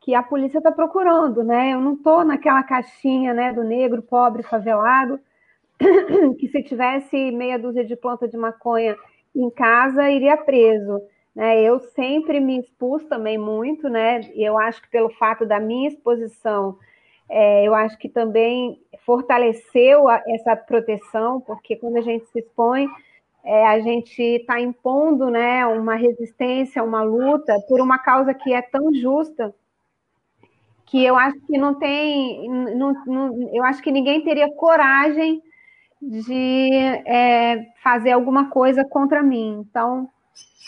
que 0.00 0.14
a 0.14 0.22
polícia 0.22 0.58
está 0.58 0.70
procurando, 0.70 1.42
né? 1.42 1.72
Eu 1.72 1.80
não 1.80 1.94
estou 1.94 2.24
naquela 2.24 2.62
caixinha 2.62 3.34
né, 3.34 3.52
do 3.52 3.64
negro, 3.64 4.00
pobre, 4.00 4.44
favelado, 4.44 5.18
que 6.38 6.48
se 6.48 6.62
tivesse 6.62 7.32
meia 7.32 7.58
dúzia 7.58 7.84
de 7.84 7.96
planta 7.96 8.28
de 8.28 8.36
maconha 8.36 8.96
em 9.34 9.50
casa, 9.50 10.08
iria 10.08 10.36
preso. 10.36 11.00
Né? 11.36 11.62
Eu 11.62 11.78
sempre 11.78 12.40
me 12.40 12.58
expus 12.58 13.04
também 13.04 13.36
muito, 13.36 13.90
né? 13.90 14.22
E 14.34 14.42
eu 14.42 14.56
acho 14.58 14.80
que 14.80 14.88
pelo 14.88 15.10
fato 15.10 15.44
da 15.44 15.60
minha 15.60 15.88
exposição, 15.88 16.78
é, 17.28 17.68
eu 17.68 17.74
acho 17.74 17.98
que 17.98 18.08
também 18.08 18.80
fortaleceu 19.04 20.08
a, 20.08 20.22
essa 20.28 20.56
proteção, 20.56 21.42
porque 21.42 21.76
quando 21.76 21.98
a 21.98 22.00
gente 22.00 22.24
se 22.28 22.38
expõe, 22.38 22.88
é, 23.44 23.66
a 23.66 23.78
gente 23.80 24.20
está 24.22 24.58
impondo 24.58 25.30
né, 25.30 25.66
uma 25.66 25.94
resistência, 25.94 26.82
uma 26.82 27.02
luta 27.02 27.54
por 27.68 27.82
uma 27.82 27.98
causa 27.98 28.32
que 28.32 28.54
é 28.54 28.62
tão 28.62 28.92
justa 28.94 29.54
que 30.86 31.04
eu 31.04 31.16
acho 31.16 31.38
que 31.46 31.58
não 31.58 31.74
tem, 31.74 32.48
não, 32.48 32.94
não, 33.06 33.50
eu 33.52 33.62
acho 33.64 33.82
que 33.82 33.90
ninguém 33.90 34.22
teria 34.22 34.50
coragem 34.54 35.42
de 36.00 36.70
é, 37.04 37.66
fazer 37.82 38.12
alguma 38.12 38.48
coisa 38.50 38.84
contra 38.84 39.22
mim. 39.22 39.64
Então, 39.68 40.08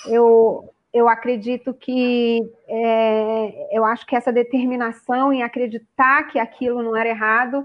eu, 0.07 0.73
eu 0.93 1.09
acredito 1.09 1.75
que 1.75 2.41
é, 2.67 3.77
eu 3.77 3.85
acho 3.85 4.07
que 4.07 4.17
essa 4.17 4.33
determinação 4.33 5.33
em 5.33 5.43
acreditar 5.43 6.25
que 6.25 6.39
aquilo 6.39 6.83
não 6.83 6.97
era 6.97 7.09
errado 7.09 7.65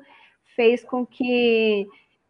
fez 0.56 0.84
com 0.84 1.06
que 1.06 1.88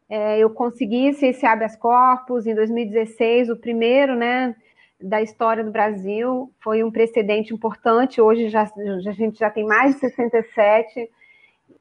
é, 0.09 0.39
eu 0.39 0.49
conseguisse 0.49 1.25
esse 1.25 1.45
habeas 1.45 1.75
corpus 1.75 2.45
em 2.45 2.53
2016, 2.53 3.49
o 3.49 3.57
primeiro, 3.57 4.15
né, 4.15 4.55
da 5.01 5.21
história 5.21 5.63
do 5.63 5.71
Brasil, 5.71 6.51
foi 6.63 6.83
um 6.83 6.91
precedente 6.91 7.53
importante. 7.53 8.21
Hoje 8.21 8.49
já, 8.49 8.63
a 8.63 9.11
gente 9.11 9.39
já 9.39 9.49
tem 9.49 9.65
mais 9.65 9.95
de 9.95 10.01
67. 10.01 11.09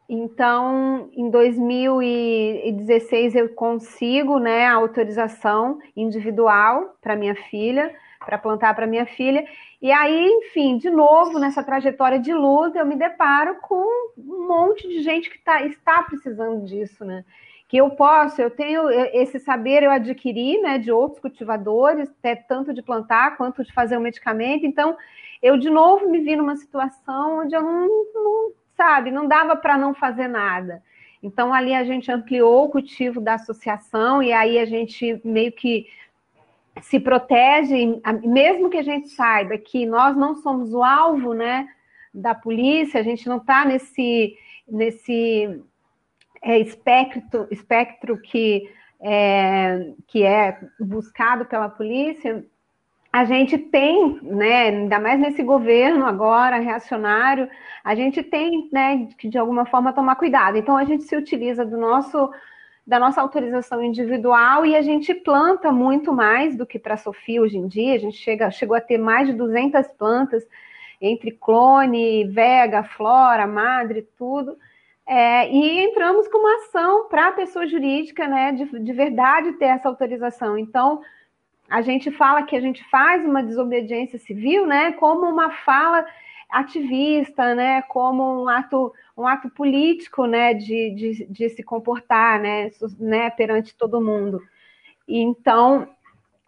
Então, 0.09 1.11
em 1.15 1.31
2016 1.31 3.37
eu 3.37 3.51
consigo, 3.51 4.39
né, 4.39 4.67
a 4.67 4.75
autorização 4.75 5.79
individual 5.97 6.97
para 7.01 7.17
minha 7.17 7.35
filha, 7.35 7.95
para 8.25 8.39
plantar 8.39 8.75
para 8.75 8.87
minha 8.87 9.07
filha. 9.07 9.45
E 9.81 9.91
aí, 9.91 10.27
enfim, 10.27 10.79
de 10.79 10.91
novo, 10.91 11.39
nessa 11.39 11.63
trajetória 11.63 12.19
de 12.19 12.33
luta, 12.33 12.79
eu 12.79 12.87
me 12.87 12.97
deparo 12.97 13.57
com 13.61 13.85
um 14.17 14.47
monte 14.47 14.89
de 14.89 15.03
gente 15.03 15.29
que 15.31 15.39
tá, 15.39 15.65
está 15.65 16.03
precisando 16.03 16.65
disso, 16.65 17.05
né? 17.05 17.25
Que 17.69 17.79
eu 17.79 17.91
posso, 17.91 18.41
eu 18.41 18.51
tenho 18.51 18.89
esse 18.91 19.39
saber, 19.39 19.83
eu 19.83 19.91
adquiri, 19.91 20.61
né, 20.61 20.79
de 20.79 20.93
outros 20.93 21.21
cultivadores, 21.21 22.11
até 22.11 22.37
tanto 22.37 22.73
de 22.75 22.83
plantar 22.83 23.37
quanto 23.37 23.65
de 23.65 23.73
fazer 23.73 23.97
o 23.97 24.01
medicamento. 24.01 24.67
Então, 24.67 24.97
eu 25.43 25.57
de 25.57 25.71
novo 25.71 26.09
me 26.09 26.21
vi 26.21 26.37
numa 26.37 26.57
situação 26.57 27.41
onde 27.41 27.55
eu 27.55 27.63
não, 27.63 27.89
não 28.15 28.53
sabe, 28.77 29.11
não 29.11 29.27
dava 29.27 29.57
para 29.57 29.77
não 29.77 29.95
fazer 29.95 30.29
nada. 30.29 30.83
Então, 31.23 31.55
ali 31.55 31.73
a 31.73 31.85
gente 31.85 32.11
ampliou 32.11 32.65
o 32.65 32.69
cultivo 32.69 33.21
da 33.21 33.35
associação 33.35 34.23
e 34.23 34.33
aí 34.33 34.59
a 34.59 34.65
gente 34.65 35.21
meio 35.25 35.53
que 35.53 35.87
se 36.81 36.99
protege, 36.99 38.01
mesmo 38.23 38.71
que 38.71 38.79
a 38.79 38.83
gente 38.83 39.09
saiba 39.09 39.59
que 39.59 39.85
nós 39.85 40.17
não 40.17 40.37
somos 40.37 40.73
o 40.73 40.83
alvo, 40.83 41.35
né, 41.35 41.69
da 42.15 42.35
polícia, 42.35 43.01
a 43.01 43.03
gente 43.03 43.29
não 43.29 43.39
está 43.39 43.65
nesse, 43.65 44.37
nesse 44.69 45.63
é, 46.43 46.59
espectro, 46.59 47.47
espectro 47.51 48.19
que, 48.21 48.71
é, 49.01 49.93
que 50.07 50.23
é 50.23 50.59
buscado 50.81 51.45
pela 51.45 51.69
polícia, 51.69 52.45
a 53.13 53.27
gente 53.27 53.59
tem, 53.59 54.19
né, 54.23 54.69
ainda 54.69 54.99
mais 54.99 55.21
nesse 55.21 55.43
governo 55.43 56.07
agora 56.07 56.59
reacionário, 56.59 57.49
a 57.85 57.95
gente 57.95 58.23
tem, 58.23 58.71
né, 58.73 59.09
que 59.19 59.29
de 59.29 59.37
alguma 59.37 59.67
forma 59.67 59.93
tomar 59.93 60.17
cuidado. 60.17 60.57
Então 60.57 60.77
a 60.77 60.85
gente 60.85 61.05
se 61.05 61.15
utiliza 61.15 61.65
do 61.65 61.77
nosso 61.77 62.31
da 62.87 62.99
nossa 62.99 63.21
autorização 63.21 63.83
individual 63.83 64.67
e 64.67 64.75
a 64.75 64.83
gente 64.83 65.15
planta 65.15 65.71
muito 65.71 66.13
mais 66.13 66.57
do 66.57 66.67
que 66.67 66.79
para 66.79 66.95
a 66.95 66.99
Sofia 66.99 67.41
hoje 67.41 67.57
em 67.57 67.69
dia. 67.69 67.95
A 67.95 67.99
gente 67.99 68.17
chega, 68.17 68.51
chegou 68.51 68.77
a 68.77 68.81
ter 68.81 68.99
mais 68.99 69.29
de 69.29 69.35
200 69.35 69.87
plantas 69.93 70.47
entre 71.01 71.31
clone, 71.33 72.25
vega, 72.25 72.83
flora, 72.83 73.47
madre, 73.47 74.09
tudo. 74.17 74.57
É, 75.07 75.51
e 75.51 75.85
entramos 75.85 76.29
com 76.29 76.39
uma 76.39 76.57
ação 76.57 77.09
para 77.09 77.29
a 77.29 77.33
pessoa 77.33 77.67
jurídica, 77.67 78.29
né, 78.29 78.53
de, 78.53 78.65
de 78.79 78.93
verdade 78.93 79.53
ter 79.55 79.67
essa 79.67 79.89
autorização. 79.89 80.57
Então, 80.57 81.03
a 81.69 81.83
gente 81.83 82.11
fala 82.11 82.43
que 82.43 82.57
a 82.57 82.61
gente 82.61 82.85
faz 82.89 83.25
uma 83.25 83.43
desobediência 83.43 84.19
civil, 84.19 84.67
né, 84.67 84.93
como 84.93 85.27
uma 85.27 85.51
fala 85.51 86.07
ativista, 86.53 87.55
né, 87.55 87.81
como 87.83 88.45
um 88.45 88.49
ato, 88.49 88.93
um 89.17 89.27
ato 89.27 89.49
político, 89.49 90.27
né, 90.27 90.53
de, 90.53 90.91
de, 90.91 91.27
de 91.27 91.49
se 91.49 91.63
comportar, 91.63 92.39
né, 92.39 92.71
né, 92.99 93.31
perante 93.31 93.75
todo 93.75 94.01
mundo. 94.01 94.41
Então, 95.09 95.89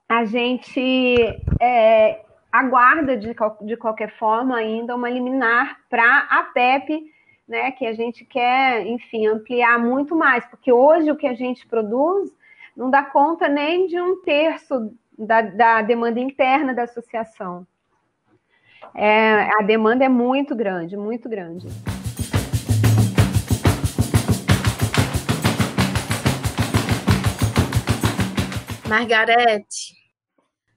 a 0.07 0.27
gente 0.27 1.17
é, 1.61 2.23
aguarda 2.53 3.17
de, 3.17 3.35
de 3.63 3.77
qualquer 3.77 4.11
forma 4.19 4.57
ainda 4.59 4.95
uma 4.95 5.09
liminar 5.09 5.81
para 5.89 6.29
a 6.31 6.45
PEP, 6.53 7.11
né, 7.49 7.71
que 7.73 7.87
a 7.87 7.95
gente 7.95 8.25
quer, 8.27 8.87
enfim, 8.87 9.27
ampliar 9.27 9.79
muito 9.79 10.15
mais, 10.15 10.45
porque 10.47 10.71
hoje 10.71 11.11
o 11.11 11.17
que 11.17 11.27
a 11.27 11.35
gente 11.35 11.67
produz 11.67 12.31
não 12.77 12.91
dá 12.91 13.03
conta 13.03 13.49
nem 13.49 13.87
de 13.87 13.99
um 14.01 14.21
terço 14.23 14.95
da, 15.19 15.41
da 15.41 15.83
demanda 15.83 16.21
interna 16.21 16.75
da 16.75 16.83
associação 16.83 17.67
é, 18.95 19.49
a 19.59 19.63
demanda 19.63 20.05
é 20.05 20.09
muito 20.09 20.55
grande, 20.55 20.97
muito 20.97 21.29
grande. 21.29 21.69
Margarete, 28.89 29.95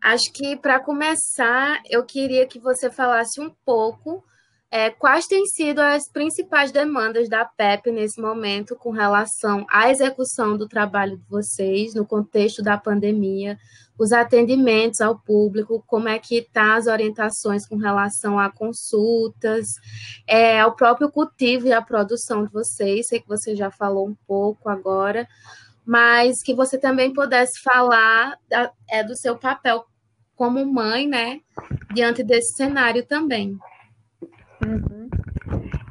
acho 0.02 0.32
que 0.34 0.56
para 0.56 0.80
começar, 0.80 1.82
eu 1.90 2.04
queria 2.06 2.48
que 2.48 2.60
você 2.60 2.90
falasse 2.90 3.40
um 3.40 3.52
pouco 3.66 4.24
é, 4.72 4.90
quais 4.90 5.28
têm 5.28 5.46
sido 5.46 5.80
as 5.80 6.10
principais 6.10 6.72
demandas 6.72 7.30
da 7.30 7.46
PEP 7.46 7.92
nesse 7.92 8.22
momento 8.22 8.76
com 8.76 8.92
relação 8.92 9.66
à 9.70 9.90
execução 9.90 10.58
do 10.58 10.68
trabalho 10.68 11.18
de 11.18 11.26
vocês 11.30 11.94
no 11.94 12.06
contexto 12.06 12.62
da 12.62 12.78
pandemia, 12.78 13.58
os 13.98 14.12
atendimentos 14.12 15.02
ao 15.02 15.18
público, 15.18 15.84
como 15.88 16.08
é 16.08 16.20
que 16.20 16.42
tá 16.42 16.76
as 16.76 16.88
orientações 16.88 17.66
com 17.66 17.78
relação 17.78 18.40
a 18.40 18.52
consultas, 18.52 19.68
é, 20.28 20.60
ao 20.60 20.76
próprio 20.76 21.12
cultivo 21.12 21.68
e 21.68 21.74
a 21.74 21.82
produção 21.82 22.46
de 22.46 22.52
vocês, 22.52 23.08
sei 23.08 23.20
que 23.20 23.28
você 23.28 23.56
já 23.56 23.72
falou 23.72 24.08
um 24.08 24.16
pouco 24.28 24.70
agora, 24.70 25.28
mas 25.86 26.44
que 26.44 26.54
você 26.54 26.78
também 26.78 27.12
pudesse 27.12 27.60
falar 27.62 28.38
da, 28.48 28.72
é, 28.90 29.04
do 29.04 29.16
seu 29.16 29.38
papel 29.38 29.86
como 30.36 30.64
mãe, 30.66 31.08
né, 31.08 31.40
diante 31.94 32.24
desse 32.24 32.56
cenário 32.56 33.04
também. 33.04 33.58
Uhum. 34.64 35.10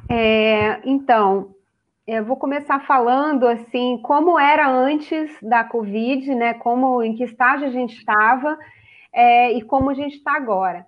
É, 0.08 0.80
então, 0.88 1.55
eu 2.06 2.24
vou 2.24 2.36
começar 2.36 2.78
falando 2.86 3.46
assim 3.48 3.98
como 4.02 4.38
era 4.38 4.68
antes 4.68 5.36
da 5.42 5.64
Covid, 5.64 6.34
né? 6.34 6.54
Como 6.54 7.02
em 7.02 7.16
que 7.16 7.24
estágio 7.24 7.66
a 7.66 7.70
gente 7.70 7.96
estava 7.96 8.56
é, 9.12 9.52
e 9.52 9.62
como 9.62 9.90
a 9.90 9.94
gente 9.94 10.16
está 10.16 10.36
agora. 10.36 10.86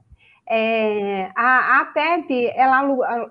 É, 0.49 1.31
a, 1.35 1.81
a 1.81 1.85
PEP 1.87 2.47
ela 2.55 2.79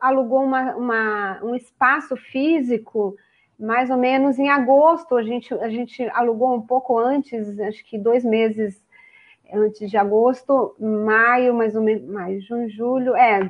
alugou 0.02 0.44
uma, 0.44 0.76
uma, 0.76 1.40
um 1.44 1.56
espaço 1.56 2.16
físico 2.18 3.16
mais 3.58 3.90
ou 3.90 3.98
menos 3.98 4.38
em 4.38 4.50
agosto. 4.50 5.16
A 5.16 5.24
gente, 5.24 5.54
a 5.54 5.70
gente 5.70 6.04
alugou 6.10 6.54
um 6.54 6.62
pouco 6.62 7.00
antes, 7.00 7.58
acho 7.60 7.86
que 7.86 7.98
dois 7.98 8.26
meses 8.26 8.86
antes 9.54 9.90
de 9.90 9.96
agosto, 9.96 10.76
maio, 10.78 11.54
mais 11.54 11.74
ou 11.74 11.82
menos, 11.82 12.06
maio, 12.06 12.42
junho, 12.42 12.70
julho, 12.70 13.16
é, 13.16 13.50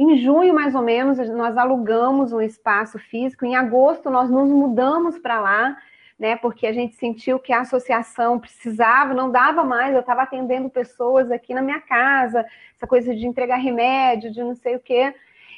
em 0.00 0.16
junho, 0.16 0.54
mais 0.54 0.76
ou 0.76 0.82
menos, 0.82 1.18
nós 1.30 1.56
alugamos 1.56 2.32
um 2.32 2.40
espaço 2.40 3.00
físico. 3.00 3.44
Em 3.44 3.56
agosto, 3.56 4.08
nós 4.08 4.30
nos 4.30 4.48
mudamos 4.48 5.18
para 5.18 5.40
lá, 5.40 5.76
né? 6.16 6.36
Porque 6.36 6.68
a 6.68 6.72
gente 6.72 6.94
sentiu 6.94 7.40
que 7.40 7.52
a 7.52 7.62
associação 7.62 8.38
precisava, 8.38 9.12
não 9.12 9.28
dava 9.28 9.64
mais. 9.64 9.92
Eu 9.92 10.00
estava 10.00 10.22
atendendo 10.22 10.70
pessoas 10.70 11.32
aqui 11.32 11.52
na 11.52 11.62
minha 11.62 11.80
casa, 11.80 12.46
essa 12.76 12.86
coisa 12.86 13.12
de 13.12 13.26
entregar 13.26 13.56
remédio, 13.56 14.30
de 14.30 14.40
não 14.40 14.54
sei 14.54 14.76
o 14.76 14.80
quê. 14.80 15.12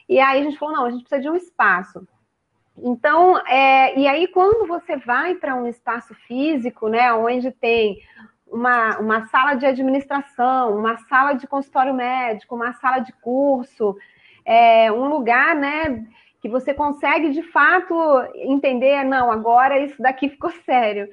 E 0.09 0.18
aí 0.18 0.40
a 0.40 0.44
gente 0.44 0.59
falou: 0.59 0.75
não, 0.75 0.87
a 0.87 0.90
gente 0.90 1.02
precisa 1.02 1.20
de 1.20 1.28
um 1.28 1.37
espaço. 1.37 2.09
Então, 2.78 3.37
é, 3.47 3.99
e 3.99 4.09
aí 4.09 4.26
quando 4.26 4.66
você 4.66 4.97
vai 4.97 5.35
para 5.35 5.54
um 5.54 5.66
espaço 5.66 6.14
físico, 6.26 6.88
né, 6.88 7.12
onde 7.12 7.50
tem 7.50 7.99
uma, 8.47 8.99
uma 8.99 9.26
sala 9.26 9.52
de 9.52 9.66
administração, 9.66 10.78
uma 10.78 10.97
sala 10.97 11.35
de 11.35 11.47
consultório 11.47 11.92
médico, 11.92 12.54
uma 12.54 12.73
sala 12.73 13.00
de 13.00 13.12
curso, 13.12 13.94
é, 14.44 14.90
um 14.90 15.09
lugar, 15.09 15.54
né, 15.54 16.06
que 16.40 16.49
você 16.49 16.73
consegue 16.73 17.30
de 17.30 17.42
fato 17.42 17.94
entender, 18.35 19.04
não, 19.04 19.30
agora 19.30 19.78
isso 19.78 20.00
daqui 20.00 20.28
ficou 20.28 20.50
sério. 20.64 21.09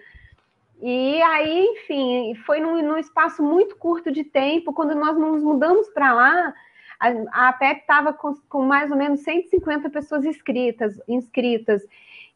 E 0.81 1.21
aí, 1.23 1.65
enfim, 1.65 2.35
foi 2.45 2.59
num, 2.59 2.81
num 2.81 2.97
espaço 2.97 3.41
muito 3.41 3.75
curto 3.77 4.11
de 4.11 4.23
tempo, 4.23 4.73
quando 4.73 4.93
nós 4.93 5.17
nos 5.17 5.41
mudamos 5.41 5.89
para 5.89 6.13
lá, 6.13 6.53
a, 6.99 7.49
a 7.49 7.53
PEP 7.53 7.81
estava 7.81 8.13
com, 8.13 8.35
com, 8.47 8.61
mais 8.63 8.91
ou 8.91 8.97
menos 8.97 9.21
150 9.21 9.89
pessoas 9.89 10.23
inscritas, 10.23 10.99
inscritas. 11.07 11.81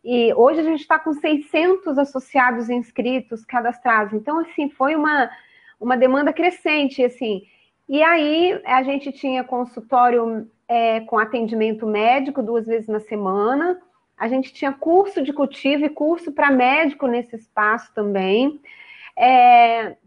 E 0.03 0.33
hoje 0.33 0.59
a 0.59 0.63
gente 0.63 0.81
está 0.81 0.97
com 0.97 1.13
600 1.13 1.97
associados 1.97 2.69
inscritos, 2.69 3.45
cadastrados. 3.45 4.13
Então, 4.13 4.39
assim, 4.39 4.69
foi 4.69 4.95
uma, 4.95 5.29
uma 5.79 5.95
demanda 5.95 6.33
crescente, 6.33 7.03
assim. 7.03 7.43
E 7.87 8.01
aí 8.01 8.59
a 8.65 8.81
gente 8.83 9.11
tinha 9.11 9.43
consultório 9.43 10.49
é, 10.71 11.01
com 11.01 11.19
atendimento 11.19 11.85
médico 11.85 12.41
duas 12.41 12.65
vezes 12.65 12.87
na 12.87 13.01
semana. 13.01 13.77
A 14.17 14.29
gente 14.29 14.53
tinha 14.53 14.71
curso 14.71 15.21
de 15.21 15.33
cultivo 15.33 15.83
e 15.83 15.89
curso 15.89 16.31
para 16.31 16.49
médico 16.49 17.07
nesse 17.07 17.35
espaço 17.35 17.93
também. 17.93 18.57
É, 19.17 19.97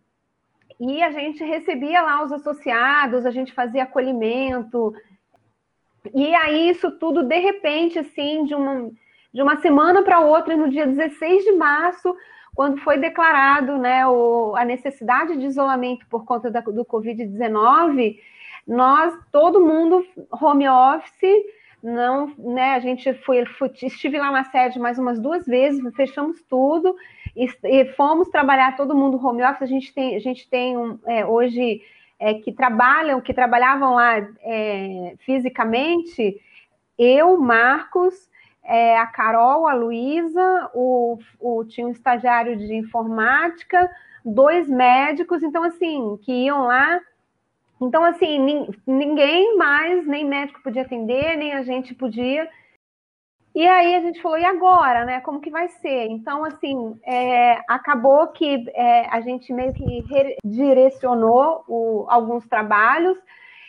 e 0.81 1.03
a 1.03 1.11
gente 1.11 1.45
recebia 1.45 2.01
lá 2.01 2.25
os 2.25 2.33
associados, 2.33 3.27
a 3.27 3.31
gente 3.31 3.53
fazia 3.53 3.83
acolhimento. 3.83 4.95
E 6.15 6.35
aí, 6.35 6.71
isso 6.71 6.91
tudo, 6.93 7.23
de 7.25 7.39
repente, 7.39 7.99
assim, 7.99 8.47
de 8.47 8.55
uma, 8.55 8.91
de 9.35 9.43
uma 9.43 9.61
semana 9.61 10.03
para 10.03 10.21
outra, 10.21 10.57
no 10.57 10.71
dia 10.71 10.87
16 10.87 11.45
de 11.45 11.53
março, 11.53 12.17
quando 12.55 12.79
foi 12.79 12.97
declarado 12.97 13.77
né, 13.77 14.07
o, 14.07 14.57
a 14.57 14.65
necessidade 14.65 15.37
de 15.37 15.45
isolamento 15.45 16.07
por 16.09 16.25
conta 16.25 16.51
da, 16.51 16.61
do 16.61 16.87
Covid-19, 16.87 18.17
nós, 18.67 19.15
todo 19.31 19.65
mundo, 19.65 20.05
home 20.31 20.69
office, 20.69 21.45
não, 21.83 22.33
né? 22.39 22.75
A 22.75 22.81
gente 22.81 23.13
foi, 23.13 23.45
foi, 23.45 23.71
estive 23.83 24.19
lá 24.19 24.31
na 24.31 24.45
sede 24.45 24.79
mais 24.79 24.99
umas 24.99 25.21
duas 25.21 25.45
vezes, 25.45 25.83
fechamos 25.95 26.43
tudo 26.45 26.97
e, 27.37 27.47
e, 27.65 27.85
fomos 27.93 28.29
trabalhar 28.29 28.77
todo 28.77 28.97
mundo 28.97 29.25
home 29.25 29.43
office. 29.43 29.63
A 29.63 29.67
gente 29.67 29.93
tem, 29.93 30.17
a 30.17 30.19
gente 30.19 30.49
tem 30.49 30.79
um, 30.79 30.99
é, 31.07 31.27
hoje 31.27 31.83
é, 32.19 32.35
que 32.35 32.53
trabalham, 32.53 33.21
que 33.21 33.35
trabalhavam 33.35 33.95
lá 33.95 34.17
é, 34.41 35.15
fisicamente, 35.27 36.41
eu, 36.99 37.37
Marcos, 37.39 38.15
é, 38.65 38.97
a 38.97 39.07
Carol, 39.07 39.67
a 39.67 39.75
Luísa, 39.75 40.71
o, 40.73 41.19
o, 41.39 41.65
tinha 41.65 41.87
um 41.87 41.91
estagiário 41.91 42.57
de 42.57 42.75
informática, 42.75 43.91
dois 44.25 44.69
médicos, 44.69 45.43
então 45.43 45.63
assim, 45.63 46.19
que 46.23 46.33
iam 46.33 46.63
lá. 46.63 47.01
Então, 47.85 48.03
assim, 48.03 48.67
ninguém 48.87 49.59
mais, 49.59 50.07
nem 50.07 50.25
médico 50.25 50.63
podia 50.63 50.83
atender, 50.83 51.37
nem 51.37 51.53
a 51.53 51.63
gente 51.63 51.95
podia. 51.95 52.49
E 53.55 53.69
aí 53.69 53.95
a 53.95 54.01
gente 54.01 54.23
falou, 54.23 54.39
e 54.39 54.45
agora, 54.45 55.05
né? 55.05 55.21
Como 55.21 55.41
que 55.41 55.51
vai 55.51 55.69
ser? 55.69 56.07
Então, 56.07 56.45
assim, 56.45 56.99
é, 57.05 57.63
acabou 57.69 58.29
que 58.29 58.65
é, 58.75 59.07
a 59.11 59.21
gente 59.21 59.53
meio 59.53 59.75
que 59.75 60.03
redirecionou 60.43 61.63
o, 61.69 62.07
alguns 62.09 62.47
trabalhos. 62.47 63.19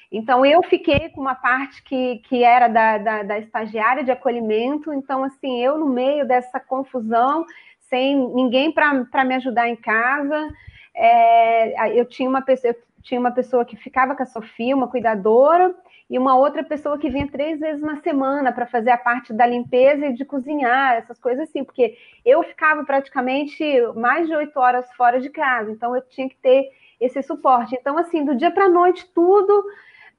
Então, 0.09 0.45
eu 0.45 0.63
fiquei 0.63 1.09
com 1.09 1.19
uma 1.19 1.35
parte 1.35 1.83
que, 1.83 2.19
que 2.19 2.41
era 2.41 2.69
da, 2.69 2.97
da, 2.97 3.23
da 3.23 3.39
estagiária 3.39 4.03
de 4.03 4.11
acolhimento. 4.11 4.93
Então, 4.93 5.25
assim, 5.25 5.61
eu 5.61 5.77
no 5.77 5.87
meio 5.87 6.25
dessa 6.25 6.57
confusão, 6.57 7.45
sem 7.89 8.15
ninguém 8.33 8.71
para 8.71 9.25
me 9.25 9.35
ajudar 9.35 9.67
em 9.67 9.75
casa, 9.75 10.49
é, 10.95 11.99
eu 11.99 12.05
tinha 12.05 12.29
uma 12.29 12.41
pessoa, 12.41 12.71
eu 12.71 12.94
tinha 13.05 13.19
uma 13.19 13.31
pessoa 13.31 13.63
que 13.63 13.77
ficava 13.77 14.15
com 14.15 14.23
a 14.23 14.25
Sofia, 14.25 14.75
uma 14.75 14.87
cuidadora, 14.87 15.73
e 16.09 16.17
uma 16.17 16.35
outra 16.35 16.63
pessoa 16.63 16.97
que 16.97 17.09
vinha 17.09 17.27
três 17.27 17.59
vezes 17.59 17.81
na 17.81 18.01
semana 18.01 18.51
para 18.51 18.65
fazer 18.65 18.89
a 18.89 18.97
parte 18.97 19.31
da 19.31 19.45
limpeza 19.45 20.07
e 20.07 20.13
de 20.13 20.25
cozinhar, 20.25 20.95
essas 20.95 21.19
coisas 21.19 21.47
assim, 21.47 21.63
porque 21.63 21.95
eu 22.25 22.41
ficava 22.43 22.83
praticamente 22.83 23.63
mais 23.95 24.27
de 24.27 24.35
oito 24.35 24.59
horas 24.59 24.91
fora 24.93 25.19
de 25.19 25.29
casa, 25.29 25.71
então 25.71 25.95
eu 25.95 26.01
tinha 26.01 26.27
que 26.27 26.35
ter 26.37 26.71
esse 26.99 27.21
suporte. 27.21 27.75
Então, 27.75 27.97
assim, 27.97 28.25
do 28.25 28.35
dia 28.35 28.49
para 28.49 28.65
a 28.65 28.69
noite, 28.69 29.07
tudo 29.13 29.63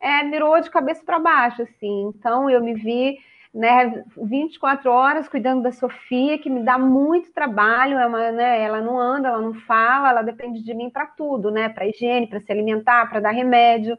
é, 0.01 0.25
virou 0.25 0.61
de 0.61 0.71
cabeça 0.71 1.03
para 1.05 1.19
baixo, 1.19 1.63
assim. 1.63 2.13
Então, 2.15 2.49
eu 2.49 2.63
me 2.63 2.75
vi 2.75 3.19
né, 3.57 4.05
24 4.17 4.91
horas 4.91 5.29
cuidando 5.29 5.63
da 5.63 5.73
Sofia, 5.73 6.39
que 6.39 6.51
me 6.51 6.63
dá 6.63 6.77
muito 6.77 7.33
trabalho, 7.33 7.97
é 7.97 8.07
uma, 8.07 8.31
né, 8.31 8.61
ela 8.61 8.83
não 8.83 9.01
anda, 9.01 9.29
ela 9.29 9.41
não 9.41 9.55
fala, 9.55 10.11
ela 10.11 10.23
depende 10.23 10.63
de 10.63 10.75
mim 10.75 10.91
para 10.91 11.07
tudo, 11.07 11.51
né, 11.51 11.71
para 11.71 11.87
higiene, 11.87 12.27
para 12.27 12.39
se 12.39 12.53
alimentar, 12.53 13.09
para 13.09 13.21
dar 13.21 13.31
remédio. 13.31 13.97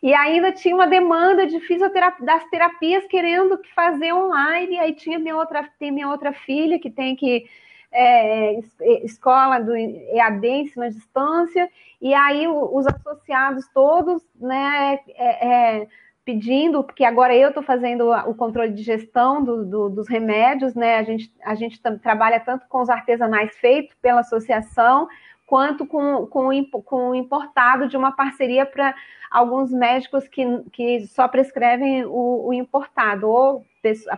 E 0.00 0.14
ainda 0.14 0.52
tinha 0.52 0.76
uma 0.76 0.86
demanda 0.86 1.44
de 1.44 1.58
fisioterapia, 1.58 2.24
das 2.24 2.44
terapias 2.50 3.04
querendo 3.06 3.58
fazer 3.74 4.12
online. 4.12 4.76
E 4.76 4.78
aí 4.78 4.92
tinha 4.92 5.18
minha 5.18 5.36
outra, 5.36 5.68
tem 5.78 5.90
minha 5.90 6.08
outra 6.08 6.32
filha 6.32 6.78
que 6.78 6.90
tem 6.90 7.16
que 7.16 7.46
é, 7.90 8.60
escola 9.02 9.58
do 9.58 9.74
EAD, 9.74 10.46
ensino 10.46 10.84
à 10.84 10.88
distância, 10.88 11.70
e 12.00 12.12
aí 12.12 12.46
os 12.46 12.86
associados 12.86 13.66
todos, 13.72 14.22
né, 14.38 15.00
é, 15.16 15.80
é, 15.80 15.88
pedindo, 16.24 16.82
porque 16.82 17.04
agora 17.04 17.36
eu 17.36 17.48
estou 17.48 17.62
fazendo 17.62 18.10
o 18.10 18.34
controle 18.34 18.72
de 18.72 18.82
gestão 18.82 19.44
do, 19.44 19.64
do, 19.64 19.90
dos 19.90 20.08
remédios, 20.08 20.74
né, 20.74 20.96
a 20.96 21.02
gente, 21.02 21.30
a 21.44 21.54
gente 21.54 21.80
trabalha 22.02 22.40
tanto 22.40 22.66
com 22.68 22.80
os 22.80 22.88
artesanais 22.88 23.54
feitos 23.56 23.94
pela 24.00 24.20
associação, 24.20 25.06
quanto 25.46 25.86
com, 25.86 26.26
com, 26.26 26.48
com 26.82 27.10
o 27.10 27.14
importado 27.14 27.86
de 27.86 27.96
uma 27.96 28.12
parceria 28.12 28.64
para 28.64 28.94
alguns 29.30 29.70
médicos 29.70 30.26
que, 30.28 30.44
que 30.72 31.06
só 31.08 31.28
prescrevem 31.28 32.04
o, 32.06 32.46
o 32.46 32.54
importado, 32.54 33.28
ou 33.28 33.64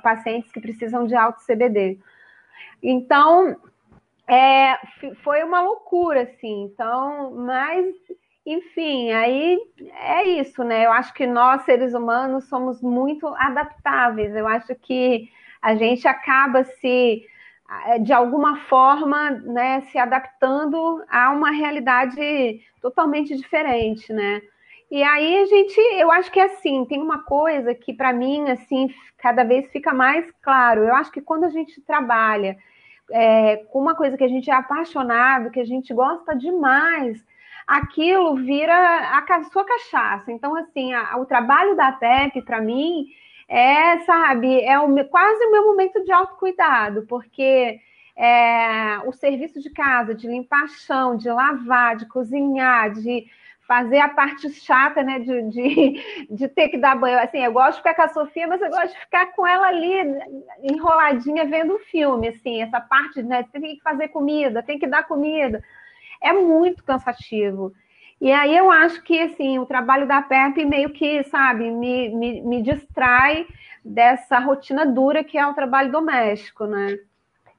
pacientes 0.02 0.52
que 0.52 0.60
precisam 0.60 1.06
de 1.06 1.16
alto 1.16 1.40
CBD. 1.44 1.98
Então, 2.80 3.56
é, 4.28 4.78
foi 5.22 5.42
uma 5.42 5.60
loucura, 5.60 6.22
assim. 6.22 6.64
Então, 6.64 7.32
mas, 7.32 7.94
enfim, 8.46 9.10
aí 9.10 9.58
é 10.00 10.24
isso, 10.28 10.62
né? 10.62 10.86
Eu 10.86 10.92
acho 10.92 11.12
que 11.12 11.26
nós, 11.26 11.62
seres 11.62 11.94
humanos, 11.94 12.44
somos 12.44 12.80
muito 12.80 13.26
adaptáveis. 13.26 14.34
Eu 14.36 14.46
acho 14.46 14.72
que 14.76 15.28
a 15.60 15.74
gente 15.74 16.06
acaba 16.06 16.62
se 16.62 17.26
é, 17.86 17.98
de 17.98 18.12
alguma 18.12 18.56
forma, 18.60 19.30
né, 19.30 19.80
se 19.90 19.98
adaptando 19.98 21.04
a 21.08 21.30
uma 21.30 21.50
realidade 21.50 22.60
totalmente 22.80 23.34
diferente, 23.36 24.12
né? 24.12 24.40
E 24.88 25.02
aí 25.02 25.38
a 25.38 25.46
gente, 25.46 25.80
eu 25.98 26.12
acho 26.12 26.30
que 26.30 26.38
é 26.38 26.44
assim, 26.44 26.84
tem 26.84 27.02
uma 27.02 27.24
coisa 27.24 27.74
que 27.74 27.92
para 27.92 28.12
mim, 28.12 28.48
assim, 28.48 28.94
cada 29.18 29.42
vez 29.42 29.68
fica 29.72 29.92
mais 29.92 30.30
claro. 30.40 30.84
Eu 30.84 30.94
acho 30.94 31.10
que 31.10 31.20
quando 31.20 31.42
a 31.42 31.50
gente 31.50 31.80
trabalha 31.80 32.56
é, 33.10 33.56
com 33.56 33.80
uma 33.80 33.96
coisa 33.96 34.16
que 34.16 34.22
a 34.22 34.28
gente 34.28 34.48
é 34.48 34.54
apaixonado, 34.54 35.50
que 35.50 35.58
a 35.58 35.64
gente 35.64 35.92
gosta 35.92 36.36
demais, 36.36 37.20
aquilo 37.66 38.36
vira 38.36 38.74
a 38.74 39.42
sua 39.44 39.64
cachaça. 39.64 40.30
Então, 40.30 40.54
assim, 40.54 40.92
a, 40.94 41.16
o 41.18 41.26
trabalho 41.26 41.74
da 41.74 41.92
TEP, 41.92 42.42
para 42.42 42.60
mim, 42.60 43.06
é, 43.48 43.98
sabe, 44.00 44.60
é 44.60 44.78
o, 44.78 45.08
quase 45.08 45.44
o 45.46 45.50
meu 45.50 45.64
momento 45.64 46.04
de 46.04 46.12
autocuidado, 46.12 47.02
porque 47.08 47.80
é, 48.16 48.98
o 49.06 49.12
serviço 49.12 49.60
de 49.60 49.70
casa, 49.70 50.14
de 50.14 50.26
limpar 50.26 50.68
chão, 50.68 51.16
de 51.16 51.28
lavar, 51.28 51.96
de 51.96 52.06
cozinhar, 52.06 52.92
de 52.92 53.26
fazer 53.66 53.98
a 53.98 54.08
parte 54.08 54.48
chata, 54.50 55.02
né, 55.02 55.18
de, 55.18 55.42
de, 55.50 56.26
de, 56.30 56.48
ter 56.48 56.68
que 56.68 56.78
dar 56.78 56.96
banho. 56.96 57.18
Assim, 57.18 57.38
eu 57.38 57.52
gosto 57.52 57.72
de 57.72 57.78
ficar 57.78 57.94
com 57.94 58.02
a 58.02 58.08
Sofia, 58.08 58.46
mas 58.46 58.60
eu 58.60 58.70
gosto 58.70 58.92
de 58.92 59.00
ficar 59.00 59.26
com 59.32 59.46
ela 59.46 59.66
ali, 59.66 59.92
enroladinha, 60.62 61.44
vendo 61.46 61.74
o 61.74 61.80
filme, 61.80 62.28
assim, 62.28 62.62
essa 62.62 62.80
parte, 62.80 63.22
né, 63.22 63.44
tem 63.52 63.76
que 63.76 63.82
fazer 63.82 64.08
comida, 64.08 64.62
tem 64.62 64.78
que 64.78 64.86
dar 64.86 65.02
comida. 65.02 65.62
É 66.22 66.32
muito 66.32 66.84
cansativo. 66.84 67.72
E 68.20 68.32
aí 68.32 68.56
eu 68.56 68.70
acho 68.70 69.02
que 69.02 69.20
assim, 69.20 69.58
o 69.58 69.66
trabalho 69.66 70.06
da 70.06 70.22
PEP 70.22 70.64
meio 70.64 70.90
que, 70.90 71.22
sabe, 71.24 71.70
me, 71.70 72.08
me, 72.08 72.40
me 72.40 72.62
distrai 72.62 73.46
dessa 73.84 74.38
rotina 74.38 74.84
dura 74.86 75.22
que 75.22 75.38
é 75.38 75.46
o 75.46 75.54
trabalho 75.54 75.92
doméstico, 75.92 76.66
né? 76.66 76.98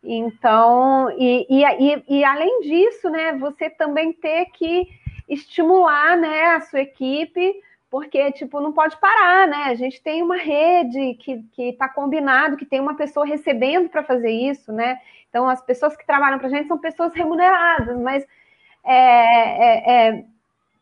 Então, 0.04 1.10
e, 1.18 1.46
e, 1.50 2.04
e, 2.08 2.24
além 2.24 2.62
disso, 2.62 3.10
né, 3.10 3.34
você 3.34 3.70
também 3.70 4.14
ter 4.14 4.46
que 4.54 4.88
estimular 5.28 6.16
né, 6.16 6.56
a 6.56 6.62
sua 6.62 6.82
equipe, 6.82 7.54
porque, 7.90 8.32
tipo, 8.32 8.62
não 8.62 8.72
pode 8.72 8.98
parar, 8.98 9.48
né? 9.48 9.64
A 9.66 9.76
gente 9.76 10.02
tem 10.02 10.22
uma 10.22 10.38
rede 10.38 11.16
que 11.16 11.44
está 11.58 11.90
combinado, 11.90 12.58
que 12.58 12.66
tem 12.66 12.80
uma 12.80 12.96
pessoa 12.96 13.26
recebendo 13.26 13.90
para 13.90 14.04
fazer 14.04 14.32
isso, 14.32 14.72
né? 14.72 15.00
Então, 15.30 15.48
as 15.50 15.62
pessoas 15.62 15.96
que 15.96 16.06
trabalham 16.06 16.38
para 16.38 16.48
a 16.48 16.52
gente 16.52 16.68
são 16.68 16.78
pessoas 16.78 17.14
remuneradas, 17.14 17.98
mas 18.00 18.26
é, 18.88 20.08
é, 20.08 20.08
é 20.10 20.26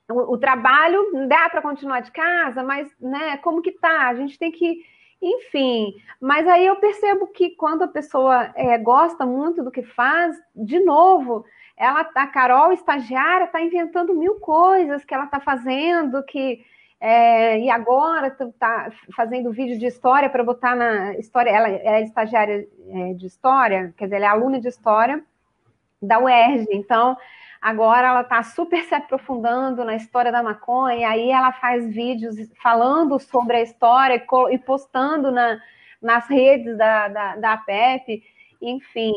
o, 0.09 0.33
o 0.33 0.37
trabalho 0.37 1.27
dá 1.27 1.49
para 1.49 1.61
continuar 1.61 2.01
de 2.01 2.11
casa, 2.11 2.63
mas 2.63 2.87
né, 2.99 3.37
como 3.37 3.61
que 3.61 3.71
tá? 3.71 4.07
A 4.07 4.15
gente 4.15 4.37
tem 4.37 4.51
que, 4.51 4.83
enfim. 5.21 5.93
Mas 6.21 6.47
aí 6.47 6.65
eu 6.65 6.75
percebo 6.75 7.27
que 7.27 7.51
quando 7.51 7.83
a 7.83 7.87
pessoa 7.87 8.51
é, 8.55 8.77
gosta 8.77 9.25
muito 9.25 9.63
do 9.63 9.71
que 9.71 9.83
faz, 9.83 10.35
de 10.55 10.79
novo, 10.79 11.45
ela, 11.77 12.01
a 12.15 12.27
Carol, 12.27 12.71
estagiária, 12.71 13.45
está 13.45 13.61
inventando 13.61 14.13
mil 14.13 14.35
coisas 14.35 15.03
que 15.03 15.13
ela 15.13 15.25
está 15.25 15.39
fazendo, 15.39 16.23
que 16.23 16.63
é, 16.99 17.59
e 17.59 17.69
agora 17.69 18.27
está 18.27 18.89
fazendo 19.15 19.51
vídeo 19.51 19.77
de 19.77 19.85
história 19.85 20.29
para 20.29 20.43
botar 20.43 20.75
na 20.75 21.15
história. 21.15 21.49
Ela 21.49 21.69
é 21.69 22.01
estagiária 22.03 22.67
é, 22.89 23.13
de 23.13 23.25
história, 23.25 23.93
quer 23.97 24.05
dizer, 24.05 24.17
ela 24.17 24.25
é 24.25 24.29
aluna 24.29 24.59
de 24.59 24.67
história 24.67 25.23
da 26.01 26.19
UERJ. 26.19 26.67
Então, 26.71 27.17
Agora 27.65 28.09
ela 28.09 28.21
está 28.21 28.43
super 28.43 28.83
se 28.83 28.93
aprofundando 28.93 29.83
na 29.83 29.95
história 29.95 30.31
da 30.31 30.43
maconha, 30.43 30.97
e 30.97 31.03
aí 31.03 31.31
ela 31.31 31.51
faz 31.51 31.83
vídeos 31.91 32.35
falando 32.61 33.17
sobre 33.17 33.57
a 33.57 33.61
história 33.63 34.23
e 34.51 34.57
postando 34.59 35.31
na, 35.31 35.59
nas 35.99 36.27
redes 36.27 36.77
da, 36.77 37.07
da, 37.07 37.35
da 37.37 37.53
APEP, 37.53 38.21
enfim. 38.61 39.11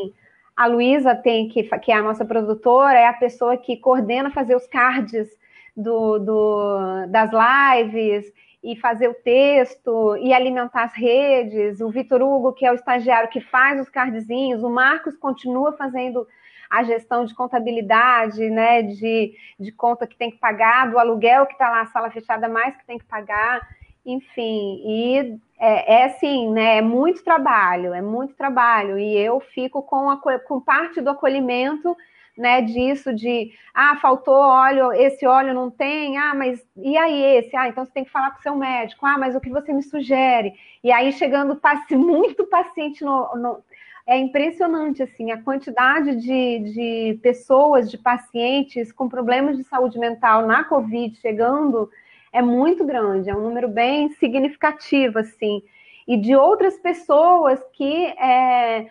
A 0.57 0.65
Luísa 0.65 1.13
tem, 1.13 1.47
que, 1.47 1.61
que 1.61 1.91
é 1.91 1.95
a 1.95 2.01
nossa 2.01 2.25
produtora, 2.25 2.97
é 2.97 3.05
a 3.05 3.13
pessoa 3.13 3.55
que 3.55 3.77
coordena 3.77 4.31
fazer 4.31 4.55
os 4.55 4.65
cards 4.65 5.29
do, 5.77 6.17
do, 6.17 7.05
das 7.07 7.29
lives 7.29 8.33
e 8.63 8.75
fazer 8.75 9.09
o 9.09 9.13
texto 9.13 10.17
e 10.17 10.33
alimentar 10.33 10.85
as 10.85 10.93
redes. 10.95 11.81
O 11.81 11.91
Vitor 11.91 12.19
Hugo, 12.23 12.53
que 12.53 12.65
é 12.65 12.71
o 12.71 12.75
estagiário 12.75 13.29
que 13.29 13.41
faz 13.41 13.79
os 13.79 13.89
cardzinhos, 13.89 14.63
o 14.63 14.71
Marcos 14.71 15.15
continua 15.15 15.73
fazendo 15.73 16.25
a 16.69 16.83
gestão 16.83 17.25
de 17.25 17.33
contabilidade, 17.33 18.49
né, 18.49 18.83
de, 18.83 19.33
de 19.59 19.71
conta 19.71 20.05
que 20.05 20.15
tem 20.15 20.29
que 20.29 20.37
pagar, 20.37 20.89
do 20.91 20.99
aluguel 20.99 21.45
que 21.45 21.53
está 21.53 21.69
lá, 21.69 21.81
a 21.81 21.87
sala 21.87 22.11
fechada 22.11 22.47
mais 22.47 22.75
que 22.77 22.85
tem 22.85 22.99
que 22.99 23.05
pagar, 23.05 23.67
enfim, 24.05 24.81
e 24.85 25.39
é, 25.59 26.01
é 26.01 26.05
assim, 26.05 26.51
né, 26.51 26.77
é 26.77 26.81
muito 26.81 27.23
trabalho, 27.23 27.93
é 27.93 28.01
muito 28.01 28.35
trabalho, 28.35 28.99
e 28.99 29.17
eu 29.17 29.39
fico 29.39 29.81
com, 29.81 30.09
a, 30.09 30.17
com 30.39 30.61
parte 30.61 31.01
do 31.01 31.09
acolhimento, 31.09 31.95
né, 32.37 32.61
disso 32.61 33.13
de, 33.13 33.51
ah, 33.73 33.97
faltou 33.97 34.33
óleo, 34.33 34.93
esse 34.93 35.25
óleo 35.27 35.53
não 35.53 35.69
tem, 35.69 36.17
ah, 36.17 36.33
mas 36.33 36.65
e 36.77 36.97
aí 36.97 37.21
esse? 37.37 37.53
Ah, 37.55 37.67
então 37.67 37.83
você 37.83 37.91
tem 37.91 38.05
que 38.05 38.11
falar 38.11 38.31
com 38.31 38.39
o 38.39 38.41
seu 38.41 38.55
médico, 38.55 39.05
ah, 39.05 39.17
mas 39.17 39.35
o 39.35 39.41
que 39.41 39.49
você 39.49 39.73
me 39.73 39.83
sugere? 39.83 40.53
E 40.81 40.89
aí 40.89 41.11
chegando 41.11 41.59
muito 41.91 42.45
paciente 42.45 43.03
no, 43.03 43.35
no 43.35 43.63
é 44.09 44.17
impressionante 44.17 45.03
assim 45.03 45.29
a 45.31 45.39
quantidade 45.39 46.15
de, 46.15 46.59
de 46.73 47.19
pessoas, 47.21 47.91
de 47.91 47.97
pacientes 47.97 48.91
com 48.91 49.07
problemas 49.07 49.55
de 49.55 49.63
saúde 49.63 49.99
mental 49.99 50.47
na 50.47 50.63
Covid 50.63 51.15
chegando 51.19 51.87
é 52.33 52.41
muito 52.41 52.83
grande, 52.83 53.29
é 53.29 53.35
um 53.35 53.41
número 53.41 53.67
bem 53.67 54.09
significativo 54.13 55.19
assim, 55.19 55.61
e 56.07 56.17
de 56.17 56.35
outras 56.35 56.79
pessoas 56.79 57.59
que 57.73 58.07
é, 58.07 58.87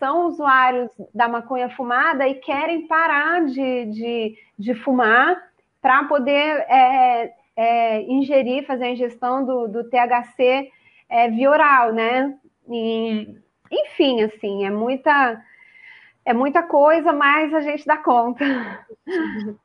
são 0.00 0.26
usuários 0.26 0.90
da 1.14 1.28
maconha 1.28 1.68
fumada 1.68 2.26
e 2.26 2.34
querem 2.34 2.88
parar 2.88 3.44
de, 3.44 3.84
de, 3.86 4.38
de 4.58 4.74
fumar 4.74 5.40
para 5.80 6.04
poder 6.04 6.66
é, 6.68 7.32
é, 7.56 8.02
ingerir, 8.02 8.66
fazer 8.66 8.86
a 8.86 8.90
ingestão 8.90 9.44
do, 9.44 9.68
do 9.68 9.84
THC 9.84 10.70
é, 11.08 11.28
via 11.30 11.50
oral, 11.50 11.92
né? 11.92 12.34
Enfim, 13.70 14.22
assim, 14.22 14.64
é 14.64 14.70
muita, 14.70 15.42
é 16.24 16.32
muita 16.32 16.62
coisa, 16.62 17.12
mas 17.12 17.54
a 17.54 17.60
gente 17.60 17.86
dá 17.86 17.96
conta. 17.98 18.44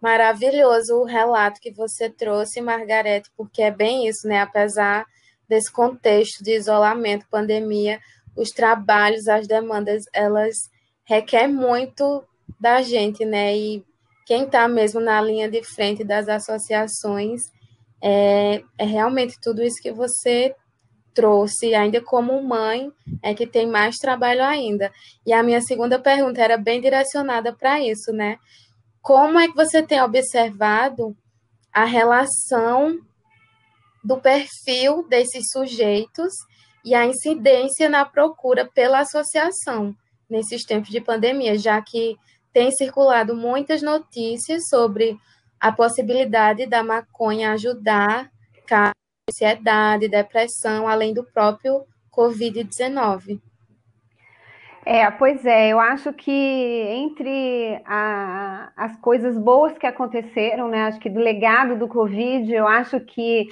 Maravilhoso 0.00 0.96
o 0.96 1.04
relato 1.04 1.60
que 1.60 1.70
você 1.70 2.10
trouxe, 2.10 2.60
Margarete, 2.60 3.30
porque 3.36 3.62
é 3.62 3.70
bem 3.70 4.08
isso, 4.08 4.26
né? 4.26 4.40
Apesar 4.40 5.06
desse 5.48 5.70
contexto 5.70 6.42
de 6.42 6.56
isolamento, 6.56 7.26
pandemia, 7.30 8.00
os 8.34 8.50
trabalhos, 8.50 9.28
as 9.28 9.46
demandas, 9.46 10.04
elas 10.12 10.56
requerem 11.04 11.54
muito 11.54 12.24
da 12.58 12.82
gente, 12.82 13.24
né? 13.24 13.56
E 13.56 13.84
quem 14.26 14.44
está 14.44 14.66
mesmo 14.66 15.00
na 15.00 15.20
linha 15.20 15.48
de 15.48 15.62
frente 15.62 16.02
das 16.02 16.28
associações 16.28 17.42
é, 18.02 18.62
é 18.78 18.84
realmente 18.84 19.40
tudo 19.40 19.62
isso 19.62 19.80
que 19.80 19.92
você 19.92 20.54
trouxe, 21.14 21.74
ainda 21.74 22.00
como 22.00 22.42
mãe, 22.42 22.90
é 23.22 23.34
que 23.34 23.46
tem 23.46 23.66
mais 23.66 23.96
trabalho 23.96 24.42
ainda. 24.42 24.92
E 25.26 25.32
a 25.32 25.42
minha 25.42 25.60
segunda 25.60 25.98
pergunta 25.98 26.40
era 26.40 26.56
bem 26.56 26.80
direcionada 26.80 27.52
para 27.52 27.80
isso, 27.80 28.12
né? 28.12 28.38
Como 29.00 29.38
é 29.38 29.48
que 29.48 29.54
você 29.54 29.82
tem 29.82 30.00
observado 30.00 31.16
a 31.72 31.84
relação 31.84 32.98
do 34.04 34.18
perfil 34.18 35.06
desses 35.08 35.50
sujeitos 35.50 36.32
e 36.84 36.94
a 36.94 37.06
incidência 37.06 37.88
na 37.88 38.04
procura 38.04 38.68
pela 38.72 39.00
associação 39.00 39.94
nesses 40.28 40.64
tempos 40.64 40.90
de 40.90 41.00
pandemia, 41.00 41.56
já 41.56 41.80
que 41.80 42.16
tem 42.52 42.70
circulado 42.72 43.34
muitas 43.34 43.82
notícias 43.82 44.68
sobre 44.68 45.16
a 45.60 45.70
possibilidade 45.70 46.66
da 46.66 46.82
maconha 46.82 47.52
ajudar 47.52 48.30
ansiedade, 49.28 50.08
depressão, 50.08 50.88
além 50.88 51.14
do 51.14 51.24
próprio 51.24 51.84
Covid-19. 52.12 53.40
É, 54.84 55.08
pois 55.12 55.46
é, 55.46 55.68
eu 55.68 55.78
acho 55.78 56.12
que 56.12 56.32
entre 56.32 57.80
a, 57.86 58.72
as 58.76 58.96
coisas 58.96 59.38
boas 59.38 59.78
que 59.78 59.86
aconteceram, 59.86 60.66
né, 60.68 60.86
acho 60.86 60.98
que 60.98 61.08
do 61.08 61.20
legado 61.20 61.78
do 61.78 61.86
Covid, 61.86 62.52
eu 62.52 62.66
acho 62.66 62.98
que 62.98 63.46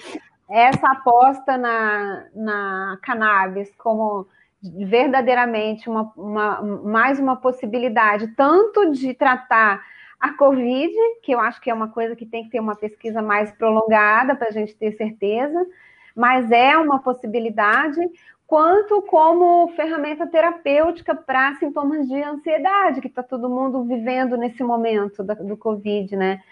essa 0.50 0.88
aposta 0.90 1.56
na, 1.56 2.24
na 2.34 2.98
cannabis 3.00 3.72
como 3.76 4.26
verdadeiramente 4.60 5.88
uma, 5.88 6.12
uma, 6.16 6.62
mais 6.82 7.20
uma 7.20 7.36
possibilidade, 7.36 8.34
tanto 8.34 8.90
de 8.90 9.14
tratar 9.14 9.80
a 10.20 10.34
Covid, 10.34 10.92
que 11.22 11.32
eu 11.32 11.40
acho 11.40 11.60
que 11.60 11.70
é 11.70 11.74
uma 11.74 11.88
coisa 11.88 12.14
que 12.14 12.26
tem 12.26 12.44
que 12.44 12.50
ter 12.50 12.60
uma 12.60 12.76
pesquisa 12.76 13.22
mais 13.22 13.50
prolongada 13.52 14.36
para 14.36 14.48
a 14.48 14.52
gente 14.52 14.76
ter 14.76 14.92
certeza, 14.92 15.66
mas 16.14 16.50
é 16.50 16.76
uma 16.76 16.98
possibilidade, 16.98 17.98
quanto 18.46 19.00
como 19.02 19.68
ferramenta 19.76 20.26
terapêutica 20.26 21.14
para 21.14 21.54
sintomas 21.54 22.06
de 22.06 22.22
ansiedade, 22.22 23.00
que 23.00 23.06
está 23.06 23.22
todo 23.22 23.48
mundo 23.48 23.84
vivendo 23.84 24.36
nesse 24.36 24.62
momento 24.62 25.24
do, 25.24 25.56
Covid, 25.56 26.14
né? 26.16 26.42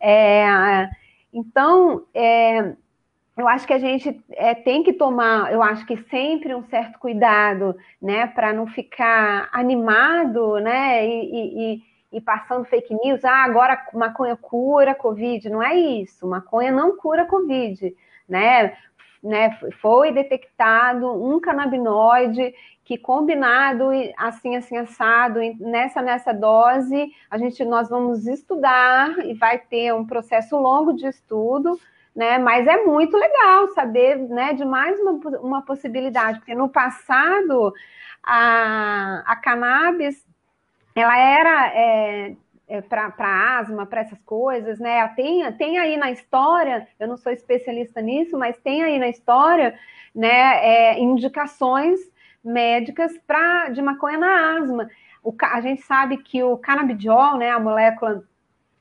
É, 0.00 0.88
então, 1.32 2.04
é, 2.12 2.74
eu 3.36 3.46
acho 3.46 3.66
que 3.66 3.72
a 3.72 3.78
gente 3.78 4.20
é, 4.32 4.54
tem 4.54 4.82
que 4.82 4.92
tomar, 4.92 5.52
eu 5.52 5.62
acho 5.62 5.86
que 5.86 5.96
sempre 6.10 6.54
um 6.54 6.64
certo 6.64 6.98
cuidado, 6.98 7.76
né, 8.00 8.26
para 8.26 8.52
não 8.52 8.66
ficar 8.66 9.48
animado, 9.52 10.58
né, 10.58 11.06
e, 11.06 11.74
e, 11.74 11.91
e, 12.12 12.20
passando 12.20 12.64
fake 12.64 12.94
news, 12.94 13.24
ah, 13.24 13.44
agora 13.44 13.80
maconha 13.94 14.36
cura 14.36 14.94
Covid, 14.94 15.48
não 15.48 15.62
é 15.62 15.74
isso, 15.74 16.26
maconha 16.26 16.70
não 16.70 16.96
cura 16.96 17.26
Covid, 17.26 17.94
né, 18.28 18.76
né, 19.22 19.58
foi 19.80 20.12
detectado 20.12 21.06
um 21.12 21.40
canabinoide 21.40 22.54
que 22.84 22.98
combinado 22.98 23.90
assim 24.18 24.56
assim 24.56 24.76
assado 24.76 25.38
nessa 25.60 26.02
nessa 26.02 26.32
dose 26.34 27.12
a 27.30 27.38
gente 27.38 27.64
nós 27.64 27.88
vamos 27.88 28.26
estudar 28.26 29.24
e 29.24 29.34
vai 29.34 29.58
ter 29.58 29.94
um 29.94 30.04
processo 30.04 30.58
longo 30.58 30.92
de 30.92 31.06
estudo 31.06 31.78
né? 32.14 32.38
Mas 32.38 32.66
é 32.66 32.84
muito 32.84 33.16
legal 33.16 33.68
saber, 33.68 34.16
né, 34.16 34.52
de 34.52 34.64
mais 34.64 35.00
uma, 35.00 35.12
uma 35.40 35.62
possibilidade, 35.62 36.38
porque 36.38 36.54
no 36.54 36.68
passado 36.68 37.72
a, 38.22 39.22
a 39.26 39.36
cannabis 39.36 40.24
ela 40.94 41.18
era 41.18 41.68
é, 41.74 42.36
é, 42.68 42.80
para 42.80 43.58
asma, 43.58 43.86
para 43.86 44.00
essas 44.00 44.20
coisas, 44.22 44.78
né? 44.78 45.06
Tem, 45.08 45.50
tem 45.52 45.78
aí 45.78 45.96
na 45.96 46.10
história, 46.10 46.86
eu 46.98 47.08
não 47.08 47.16
sou 47.16 47.32
especialista 47.32 48.00
nisso, 48.00 48.38
mas 48.38 48.58
tem 48.58 48.82
aí 48.82 48.98
na 48.98 49.08
história, 49.08 49.78
né, 50.14 50.58
é, 50.64 50.98
indicações 50.98 52.00
médicas 52.44 53.12
para 53.26 53.68
de 53.68 53.80
maconha 53.80 54.18
na 54.18 54.58
asma. 54.58 54.88
O, 55.22 55.34
a 55.40 55.60
gente 55.60 55.82
sabe 55.82 56.16
que 56.18 56.42
o 56.42 56.56
canabidiol, 56.56 57.36
né, 57.36 57.50
a 57.50 57.60
molécula 57.60 58.24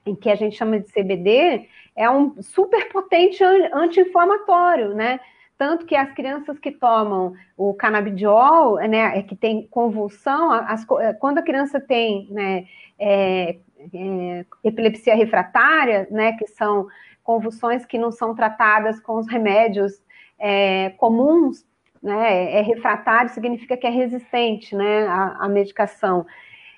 em 0.06 0.15
que 0.15 0.30
a 0.30 0.36
gente 0.36 0.58
chama 0.58 0.80
de 0.80 0.91
CBD, 0.91 1.67
é 1.95 2.10
um 2.10 2.41
super 2.41 2.89
potente 2.89 3.43
anti-inflamatório, 3.43 4.95
né? 4.95 5.19
Tanto 5.62 5.86
que 5.86 5.95
as 5.95 6.12
crianças 6.13 6.58
que 6.58 6.71
tomam 6.71 7.36
o 7.56 7.71
canabidiol, 7.76 8.78
né, 8.78 9.19
é 9.19 9.21
que 9.21 9.36
tem 9.36 9.67
convulsão, 9.67 10.52
as, 10.52 10.84
é, 11.00 11.13
quando 11.13 11.38
a 11.38 11.43
criança 11.43 11.80
tem 11.80 12.28
né, 12.32 12.65
é, 12.97 13.58
é, 13.93 14.45
epilepsia 14.63 15.13
refratária, 15.13 16.08
né, 16.10 16.32
que 16.32 16.47
são 16.47 16.88
convulsões 17.21 17.86
que 17.86 18.00
não 18.00 18.12
são 18.12 18.34
tratadas 18.34 19.00
com 19.00 19.19
os 19.19 19.28
remédios 19.28 20.02
é, 20.39 20.89
comuns, 20.97 21.63
né, 22.02 22.54
é 22.54 22.62
refratário 22.62 23.30
significa 23.30 23.78
que 23.78 23.86
é 23.86 23.91
resistente 23.91 24.76
né, 24.76 25.06
à, 25.06 25.45
à 25.45 25.47
medicação. 25.47 26.26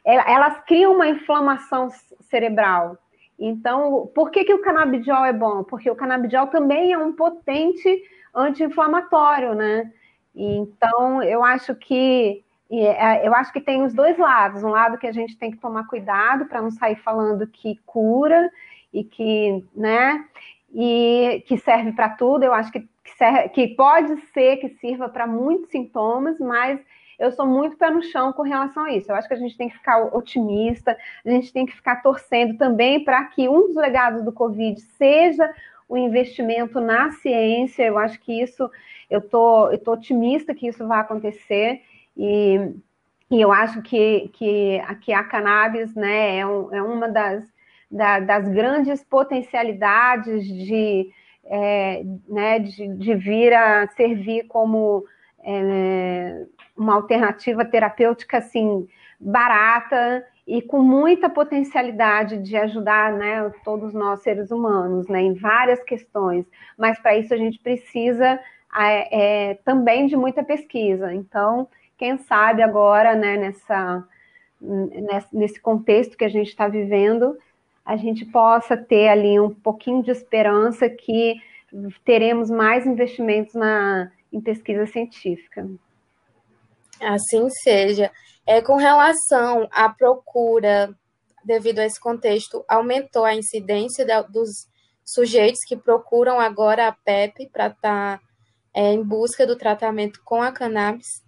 Elas 0.03 0.59
criam 0.65 0.93
uma 0.93 1.07
inflamação 1.07 1.87
cerebral, 2.19 2.97
então, 3.39 4.11
por 4.13 4.29
que, 4.29 4.43
que 4.43 4.53
o 4.53 4.61
canabidiol 4.61 5.23
é 5.23 5.33
bom? 5.33 5.63
Porque 5.63 5.89
o 5.89 5.95
canabidiol 5.95 6.47
também 6.47 6.91
é 6.91 6.97
um 6.97 7.13
potente 7.13 8.03
anti-inflamatório, 8.33 9.53
né? 9.53 9.91
Então, 10.35 11.21
eu 11.21 11.43
acho 11.43 11.75
que 11.75 12.43
é, 12.71 13.27
eu 13.27 13.35
acho 13.35 13.53
que 13.53 13.61
tem 13.61 13.83
os 13.83 13.93
dois 13.93 14.17
lados. 14.17 14.63
Um 14.63 14.69
lado 14.69 14.97
que 14.97 15.07
a 15.07 15.11
gente 15.11 15.37
tem 15.37 15.51
que 15.51 15.57
tomar 15.57 15.87
cuidado 15.87 16.45
para 16.45 16.61
não 16.61 16.71
sair 16.71 16.95
falando 16.95 17.45
que 17.45 17.79
cura 17.85 18.49
e 18.91 19.03
que, 19.03 19.63
né, 19.75 20.25
e 20.73 21.43
que 21.47 21.57
serve 21.57 21.91
para 21.91 22.09
tudo. 22.09 22.43
Eu 22.43 22.53
acho 22.53 22.71
que, 22.71 22.79
que, 22.79 23.15
serve, 23.17 23.49
que 23.49 23.67
pode 23.69 24.19
ser 24.33 24.57
que 24.57 24.69
sirva 24.69 25.07
para 25.07 25.27
muitos 25.27 25.69
sintomas, 25.69 26.39
mas 26.39 26.79
eu 27.19 27.31
sou 27.31 27.45
muito 27.45 27.77
pé 27.77 27.91
no 27.91 28.01
chão 28.01 28.33
com 28.33 28.41
relação 28.41 28.85
a 28.85 28.91
isso. 28.91 29.11
Eu 29.11 29.15
acho 29.15 29.27
que 29.27 29.33
a 29.35 29.37
gente 29.37 29.55
tem 29.55 29.69
que 29.69 29.77
ficar 29.77 30.03
otimista, 30.15 30.97
a 31.23 31.29
gente 31.29 31.53
tem 31.53 31.65
que 31.65 31.75
ficar 31.75 32.01
torcendo 32.01 32.57
também 32.57 33.03
para 33.03 33.23
que 33.25 33.47
um 33.47 33.67
dos 33.67 33.75
legados 33.75 34.23
do 34.23 34.31
Covid 34.31 34.79
seja 34.81 35.49
o 35.93 35.97
investimento 35.97 36.81
na 36.81 37.11
ciência. 37.11 37.83
Eu 37.83 37.99
acho 37.99 38.19
que 38.19 38.41
isso, 38.41 38.67
eu 39.09 39.21
tô, 39.21 39.69
eu 39.69 39.77
tô 39.77 39.93
otimista 39.93 40.55
que 40.55 40.67
isso 40.67 40.87
vai 40.87 40.99
acontecer 40.99 41.83
e, 42.17 42.73
e 43.29 43.39
eu 43.39 43.51
acho 43.51 43.79
que, 43.83 44.31
que, 44.33 44.81
que 45.01 45.13
a 45.13 45.23
cannabis 45.23 45.93
né, 45.93 46.39
é, 46.39 46.47
um, 46.47 46.73
é 46.73 46.81
uma 46.81 47.07
das, 47.07 47.43
da, 47.91 48.19
das 48.19 48.49
grandes 48.49 49.03
potencialidades 49.03 50.47
de, 50.47 51.11
é, 51.45 52.03
né, 52.27 52.57
de, 52.57 52.87
de 52.87 53.13
vir 53.13 53.53
a 53.53 53.87
servir 53.89 54.47
como 54.47 55.05
é, 55.43 56.43
uma 56.75 56.95
alternativa 56.95 57.63
terapêutica 57.63 58.39
assim 58.39 58.87
barata 59.19 60.25
e 60.45 60.61
com 60.61 60.81
muita 60.81 61.29
potencialidade 61.29 62.37
de 62.37 62.55
ajudar 62.57 63.13
né, 63.13 63.51
todos 63.63 63.93
nós 63.93 64.21
seres 64.21 64.51
humanos 64.51 65.07
né, 65.07 65.21
em 65.21 65.33
várias 65.33 65.81
questões, 65.83 66.45
mas 66.77 66.99
para 66.99 67.17
isso 67.17 67.33
a 67.33 67.37
gente 67.37 67.59
precisa 67.59 68.39
é, 68.75 69.51
é, 69.51 69.53
também 69.63 70.07
de 70.07 70.15
muita 70.15 70.43
pesquisa. 70.43 71.13
Então, 71.13 71.67
quem 71.97 72.17
sabe 72.17 72.61
agora, 72.61 73.15
né, 73.15 73.37
nessa, 73.37 74.03
nesse 75.31 75.61
contexto 75.61 76.17
que 76.17 76.25
a 76.25 76.29
gente 76.29 76.47
está 76.47 76.67
vivendo, 76.67 77.37
a 77.85 77.95
gente 77.95 78.25
possa 78.25 78.75
ter 78.75 79.09
ali 79.09 79.39
um 79.39 79.49
pouquinho 79.49 80.03
de 80.03 80.11
esperança 80.11 80.89
que 80.89 81.35
teremos 82.03 82.49
mais 82.49 82.85
investimentos 82.85 83.53
na, 83.53 84.11
em 84.31 84.41
pesquisa 84.41 84.85
científica. 84.85 85.67
Assim 87.01 87.47
seja. 87.49 88.11
É, 88.45 88.61
com 88.61 88.75
relação 88.75 89.67
à 89.71 89.87
procura, 89.89 90.93
devido 91.45 91.79
a 91.79 91.85
esse 91.85 91.99
contexto, 91.99 92.63
aumentou 92.67 93.23
a 93.23 93.35
incidência 93.35 94.05
da, 94.05 94.21
dos 94.21 94.67
sujeitos 95.05 95.63
que 95.63 95.75
procuram 95.75 96.39
agora 96.39 96.87
a 96.87 96.91
PEP 96.91 97.49
para 97.51 97.67
estar 97.67 98.17
tá, 98.17 98.21
é, 98.73 98.93
em 98.93 99.03
busca 99.03 99.45
do 99.45 99.57
tratamento 99.57 100.21
com 100.23 100.41
a 100.41 100.51
cannabis? 100.51 101.23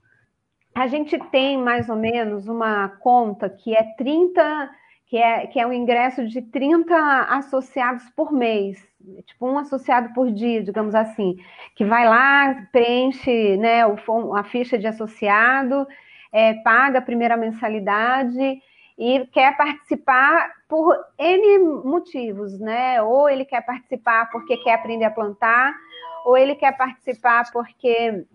A 0.74 0.88
gente 0.88 1.18
tem 1.30 1.58
mais 1.58 1.88
ou 1.90 1.96
menos 1.96 2.48
uma 2.48 2.90
conta 3.00 3.50
que 3.50 3.74
é 3.74 3.84
30, 3.98 4.70
que 5.08 5.18
é, 5.18 5.48
que 5.48 5.58
é 5.58 5.66
um 5.66 5.72
ingresso 5.72 6.28
de 6.28 6.42
30 6.42 6.94
associados 7.30 8.04
por 8.14 8.34
mês, 8.34 8.86
tipo 9.26 9.48
um 9.48 9.58
associado 9.58 10.14
por 10.14 10.30
dia, 10.30 10.62
digamos 10.62 10.94
assim, 10.94 11.38
que 11.76 11.86
vai 11.86 12.06
lá, 12.06 12.68
preenche 12.74 13.56
né, 13.56 13.86
o, 13.86 14.36
a 14.36 14.44
ficha 14.44 14.78
de 14.78 14.88
associado, 14.88 15.88
é, 16.36 16.54
paga 16.56 17.00
a 17.00 17.02
primeira 17.02 17.38
mensalidade 17.38 18.62
e 19.00 19.26
quer 19.28 19.56
participar 19.56 20.52
por 20.68 20.94
N 21.18 21.60
motivos, 21.86 22.60
né? 22.60 23.02
Ou 23.02 23.30
ele 23.30 23.46
quer 23.46 23.66
participar 23.66 24.30
porque 24.30 24.58
quer 24.58 24.74
aprender 24.74 25.06
a 25.06 25.12
plantar, 25.12 25.74
ou 26.26 26.38
ele 26.38 26.54
quer 26.54 26.76
participar 26.76 27.50
porque 27.54 28.26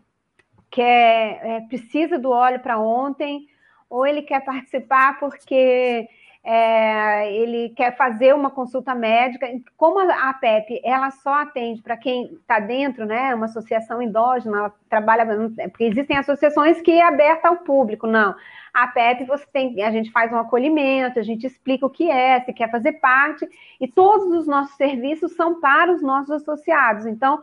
quer, 0.70 1.40
é, 1.44 1.60
precisa 1.68 2.18
do 2.18 2.30
óleo 2.30 2.60
para 2.60 2.78
ontem, 2.78 3.46
ou 3.90 4.06
ele 4.06 4.22
quer 4.22 4.42
participar 4.46 5.20
porque 5.20 6.08
é, 6.42 7.33
ele 7.35 7.68
quer 7.70 7.96
fazer 7.96 8.35
uma 8.35 8.50
consulta 8.50 8.94
médica. 8.94 9.46
Como 9.76 9.98
a, 9.98 10.33
PEP 10.35 10.81
ela 10.83 11.11
só 11.11 11.35
atende 11.35 11.83
para 11.83 11.96
quem 11.96 12.33
está 12.35 12.59
dentro, 12.59 13.05
né? 13.05 13.35
Uma 13.35 13.44
associação 13.46 14.00
endógena, 14.00 14.59
ela 14.59 14.74
trabalha, 14.88 15.26
porque 15.68 15.85
existem 15.85 16.16
associações 16.16 16.81
que 16.81 16.92
é 16.92 17.03
aberta 17.03 17.48
ao 17.48 17.59
público, 17.59 18.07
não. 18.07 18.35
A 18.72 18.87
PEP 18.87 19.24
você 19.24 19.44
tem, 19.53 19.83
a 19.83 19.90
gente 19.90 20.11
faz 20.11 20.33
um 20.33 20.38
acolhimento, 20.38 21.18
a 21.18 21.22
gente 21.22 21.46
explica 21.46 21.85
o 21.85 21.90
que 21.90 22.11
é, 22.11 22.40
se 22.40 22.53
quer 22.53 22.70
fazer 22.70 22.92
parte, 22.94 23.46
e 23.79 23.87
todos 23.87 24.35
os 24.35 24.46
nossos 24.46 24.76
serviços 24.76 25.35
são 25.35 25.61
para 25.61 25.92
os 25.92 26.00
nossos 26.00 26.31
associados. 26.31 27.05
Então, 27.05 27.40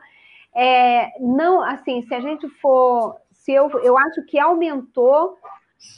é, 0.56 1.12
não, 1.20 1.62
assim, 1.62 2.02
se 2.02 2.16
a 2.16 2.20
gente 2.20 2.48
for, 2.50 3.16
se 3.32 3.54
eu, 3.54 3.70
eu 3.82 3.96
acho 3.96 4.26
que 4.26 4.40
aumentou 4.40 5.38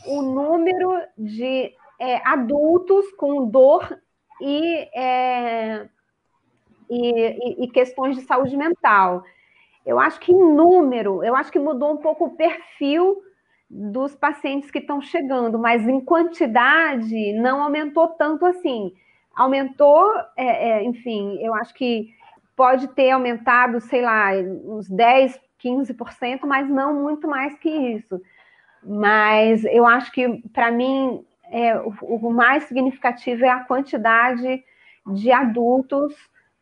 o 0.05 0.21
número 0.21 0.99
de 1.17 1.73
é, 1.99 2.21
adultos 2.27 3.11
com 3.13 3.45
dor 3.45 3.99
e, 4.41 4.89
é, 4.95 5.87
e, 6.89 7.63
e, 7.63 7.67
questões 7.67 8.15
de 8.15 8.21
saúde 8.23 8.55
mental. 8.55 9.23
Eu 9.85 9.99
acho 9.99 10.19
que 10.19 10.31
em 10.31 10.53
número, 10.53 11.23
eu 11.23 11.35
acho 11.35 11.51
que 11.51 11.59
mudou 11.59 11.93
um 11.93 11.97
pouco 11.97 12.25
o 12.25 12.35
perfil 12.35 13.21
dos 13.69 14.15
pacientes 14.15 14.71
que 14.71 14.79
estão 14.79 15.01
chegando, 15.01 15.59
mas 15.59 15.87
em 15.87 15.99
quantidade 15.99 17.33
não 17.33 17.61
aumentou 17.61 18.07
tanto 18.07 18.45
assim. 18.45 18.93
Aumentou, 19.35 20.11
é, 20.35 20.69
é, 20.69 20.83
enfim, 20.83 21.37
eu 21.41 21.53
acho 21.53 21.73
que 21.73 22.13
pode 22.55 22.87
ter 22.89 23.11
aumentado, 23.11 23.79
sei 23.79 24.01
lá, 24.01 24.31
uns 24.65 24.89
10, 24.89 25.39
15%, 25.63 26.45
mas 26.45 26.69
não 26.69 26.93
muito 26.93 27.27
mais 27.27 27.57
que 27.59 27.69
isso. 27.69 28.19
Mas 28.83 29.63
eu 29.65 29.85
acho 29.85 30.11
que, 30.11 30.41
para 30.53 30.71
mim, 30.71 31.23
é, 31.51 31.77
o, 31.79 31.93
o, 32.01 32.31
mais 32.31 32.65
significativo 32.65 33.45
é 33.45 33.49
a 33.49 33.63
quantidade 33.63 34.63
de 35.05 35.31
adultos 35.31 36.13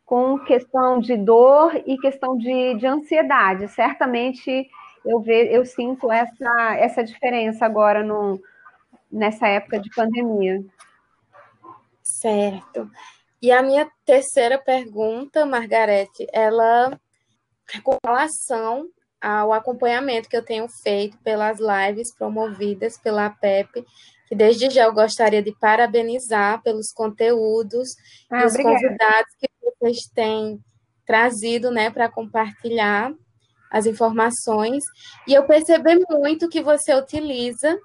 com 0.04 0.38
questão 0.38 0.98
de 0.98 1.16
dor 1.16 1.82
e 1.86 1.98
questão 1.98 2.36
de, 2.36 2.74
de 2.74 2.86
ansiedade. 2.86 3.68
Certamente 3.68 4.68
eu, 5.04 5.20
ve, 5.20 5.54
eu 5.54 5.64
sinto 5.66 6.10
essa, 6.10 6.76
essa 6.76 7.04
diferença 7.04 7.66
agora 7.66 8.02
no, 8.02 8.40
nessa 9.10 9.46
época 9.48 9.78
de 9.78 9.90
pandemia. 9.90 10.64
Certo. 12.02 12.90
E 13.40 13.52
a 13.52 13.62
minha 13.62 13.88
terceira 14.04 14.58
pergunta, 14.58 15.46
Margarete, 15.46 16.26
ela 16.32 16.98
é 17.74 17.80
com 17.80 17.96
relação 18.04 18.88
ao 19.20 19.52
acompanhamento 19.52 20.28
que 20.28 20.36
eu 20.36 20.44
tenho 20.44 20.66
feito 20.82 21.18
pelas 21.18 21.58
lives 21.60 22.14
promovidas 22.16 22.96
pela 22.98 23.30
PEP, 23.30 23.84
que 24.28 24.34
desde 24.34 24.68
já 24.70 24.84
eu 24.84 24.92
gostaria 24.92 25.42
de 25.42 25.54
parabenizar 25.58 26.62
pelos 26.62 26.92
conteúdos 26.92 27.96
ah, 28.30 28.42
e 28.42 28.46
os 28.46 28.52
obrigada. 28.52 28.76
convidados 28.76 29.34
que 29.40 29.48
vocês 29.62 29.98
têm 30.14 30.60
trazido, 31.06 31.70
né, 31.70 31.90
para 31.90 32.10
compartilhar 32.10 33.12
as 33.70 33.86
informações. 33.86 34.84
E 35.26 35.32
eu 35.32 35.44
percebi 35.44 35.98
muito 36.10 36.48
que 36.48 36.62
você 36.62 36.94
utiliza 36.94 37.78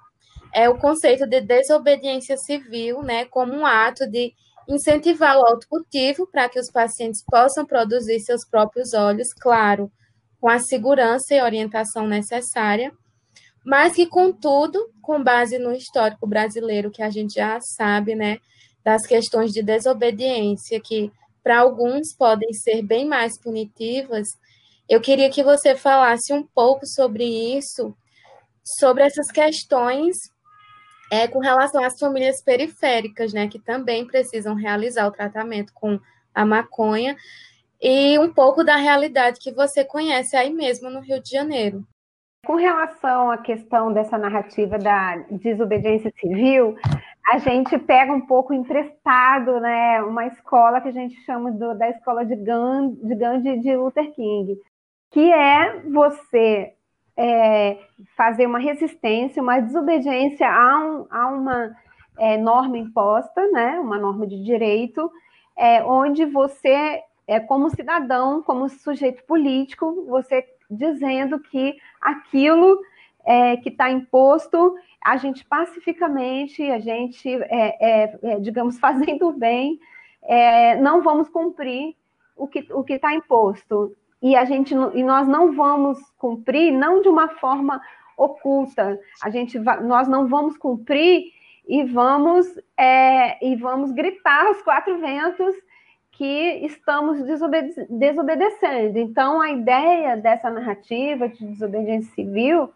é 0.52 0.68
o 0.68 0.78
conceito 0.78 1.26
de 1.26 1.40
desobediência 1.40 2.36
civil, 2.36 3.02
né, 3.02 3.24
como 3.24 3.52
um 3.52 3.66
ato 3.66 4.08
de 4.08 4.32
incentivar 4.68 5.36
o 5.36 5.44
autocultivo 5.44 6.28
para 6.30 6.48
que 6.48 6.60
os 6.60 6.70
pacientes 6.70 7.24
possam 7.24 7.66
produzir 7.66 8.20
seus 8.20 8.46
próprios 8.48 8.94
óleos, 8.94 9.32
claro, 9.34 9.90
com 10.40 10.48
a 10.48 10.60
segurança 10.60 11.34
e 11.34 11.42
orientação 11.42 12.06
necessária, 12.06 12.92
mas 13.64 13.94
que, 13.94 14.06
contudo, 14.06 14.90
com 15.00 15.22
base 15.22 15.58
no 15.58 15.72
histórico 15.72 16.26
brasileiro, 16.26 16.90
que 16.90 17.02
a 17.02 17.10
gente 17.10 17.34
já 17.34 17.58
sabe, 17.60 18.14
né, 18.14 18.38
das 18.84 19.06
questões 19.06 19.52
de 19.52 19.62
desobediência, 19.62 20.80
que 20.80 21.10
para 21.42 21.60
alguns 21.60 22.14
podem 22.16 22.52
ser 22.52 22.82
bem 22.82 23.06
mais 23.06 23.40
punitivas, 23.40 24.28
eu 24.88 25.00
queria 25.00 25.30
que 25.30 25.42
você 25.42 25.74
falasse 25.74 26.32
um 26.32 26.42
pouco 26.42 26.86
sobre 26.86 27.24
isso, 27.24 27.96
sobre 28.78 29.02
essas 29.02 29.30
questões 29.30 30.16
é 31.10 31.28
com 31.28 31.38
relação 31.38 31.82
às 31.84 31.98
famílias 31.98 32.42
periféricas, 32.42 33.32
né, 33.32 33.46
que 33.48 33.58
também 33.58 34.06
precisam 34.06 34.54
realizar 34.54 35.06
o 35.06 35.12
tratamento 35.12 35.72
com 35.72 35.98
a 36.34 36.44
maconha, 36.44 37.16
e 37.80 38.18
um 38.18 38.32
pouco 38.32 38.64
da 38.64 38.76
realidade 38.76 39.38
que 39.40 39.52
você 39.52 39.84
conhece 39.84 40.36
aí 40.36 40.52
mesmo 40.52 40.90
no 40.90 41.00
Rio 41.00 41.22
de 41.22 41.30
Janeiro. 41.30 41.86
Com 42.44 42.56
relação 42.56 43.30
à 43.30 43.38
questão 43.38 43.92
dessa 43.92 44.18
narrativa 44.18 44.78
da 44.78 45.16
desobediência 45.30 46.12
civil, 46.20 46.76
a 47.26 47.38
gente 47.38 47.78
pega 47.78 48.12
um 48.12 48.20
pouco 48.20 48.52
emprestado, 48.52 49.58
né, 49.60 50.02
uma 50.02 50.26
escola 50.26 50.80
que 50.80 50.88
a 50.88 50.92
gente 50.92 51.14
chama 51.22 51.50
do, 51.50 51.74
da 51.74 51.88
escola 51.88 52.24
de 52.24 52.36
Gandhi, 52.36 52.96
de 53.02 53.14
Gandhi 53.14 53.60
de 53.60 53.74
Luther 53.74 54.12
King, 54.14 54.58
que 55.10 55.32
é 55.32 55.80
você 55.90 56.74
é, 57.16 57.78
fazer 58.16 58.46
uma 58.46 58.58
resistência, 58.58 59.42
uma 59.42 59.60
desobediência 59.60 60.46
a, 60.46 60.78
um, 60.78 61.06
a 61.10 61.28
uma 61.28 61.76
é, 62.18 62.36
norma 62.36 62.76
imposta, 62.76 63.48
né, 63.52 63.80
uma 63.80 63.98
norma 63.98 64.26
de 64.26 64.42
direito, 64.44 65.10
é, 65.56 65.82
onde 65.82 66.26
você, 66.26 67.00
é, 67.26 67.40
como 67.40 67.70
cidadão, 67.70 68.42
como 68.42 68.68
sujeito 68.68 69.24
político, 69.24 70.04
você 70.06 70.44
dizendo 70.70 71.38
que 71.38 71.76
aquilo 72.00 72.80
é, 73.24 73.56
que 73.56 73.68
está 73.68 73.90
imposto, 73.90 74.74
a 75.02 75.16
gente 75.16 75.44
pacificamente, 75.44 76.62
a 76.70 76.78
gente, 76.78 77.28
é, 77.28 77.76
é, 77.80 78.18
é 78.22 78.40
digamos, 78.40 78.78
fazendo 78.80 79.32
bem, 79.32 79.78
não 80.80 81.02
vamos 81.02 81.28
cumprir 81.28 81.94
o 82.36 82.48
que 82.48 82.66
o 82.72 82.84
está 82.88 83.14
imposto 83.14 83.94
e 84.24 84.34
a 84.34 84.44
gente 84.46 84.74
e 84.94 85.02
nós 85.02 85.28
não 85.28 85.52
vamos 85.52 85.98
cumprir 86.16 86.72
não 86.72 87.02
de 87.02 87.08
uma 87.08 87.28
forma 87.28 87.78
oculta. 88.16 88.98
A 89.22 89.28
gente 89.28 89.58
nós 89.58 90.08
não 90.08 90.26
vamos 90.28 90.56
cumprir 90.56 91.30
e 91.68 91.84
vamos 91.84 92.46
é, 92.76 93.46
e 93.46 93.54
vamos 93.54 93.92
gritar 93.92 94.46
aos 94.46 94.62
quatro 94.62 94.98
ventos 94.98 95.54
que 96.16 96.64
estamos 96.64 97.22
desobede 97.22 97.86
desobedecendo. 97.90 98.98
Então 98.98 99.40
a 99.40 99.50
ideia 99.50 100.16
dessa 100.16 100.48
narrativa 100.50 101.28
de 101.28 101.46
desobediência 101.46 102.12
civil 102.14 102.72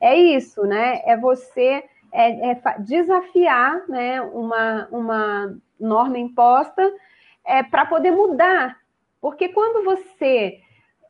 é 0.00 0.16
isso, 0.16 0.62
né? 0.62 1.02
É 1.04 1.16
você 1.16 1.84
é, 2.12 2.50
é 2.50 2.62
desafiar, 2.78 3.86
né, 3.88 4.20
uma, 4.22 4.88
uma 4.90 5.58
norma 5.78 6.18
imposta 6.18 6.82
é, 7.44 7.62
para 7.62 7.84
poder 7.86 8.10
mudar. 8.10 8.78
Porque 9.20 9.48
quando 9.48 9.84
você 9.84 10.60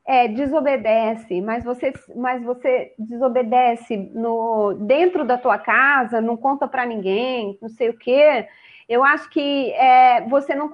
é, 0.07 0.27
desobedece, 0.27 1.41
mas 1.41 1.63
você, 1.63 1.93
mas 2.17 2.43
você 2.43 2.95
desobedece 2.99 3.97
no, 4.15 4.75
dentro 4.75 5.25
da 5.25 5.37
tua 5.37 5.59
casa, 5.59 6.21
não 6.21 6.37
conta 6.37 6.67
para 6.67 6.87
ninguém, 6.87 7.59
não 7.61 7.69
sei 7.69 7.91
o 7.91 7.99
quê, 7.99 8.49
eu 8.89 9.05
acho 9.05 9.29
que 9.31 9.73
é, 9.73 10.23
você 10.29 10.55
não 10.55 10.71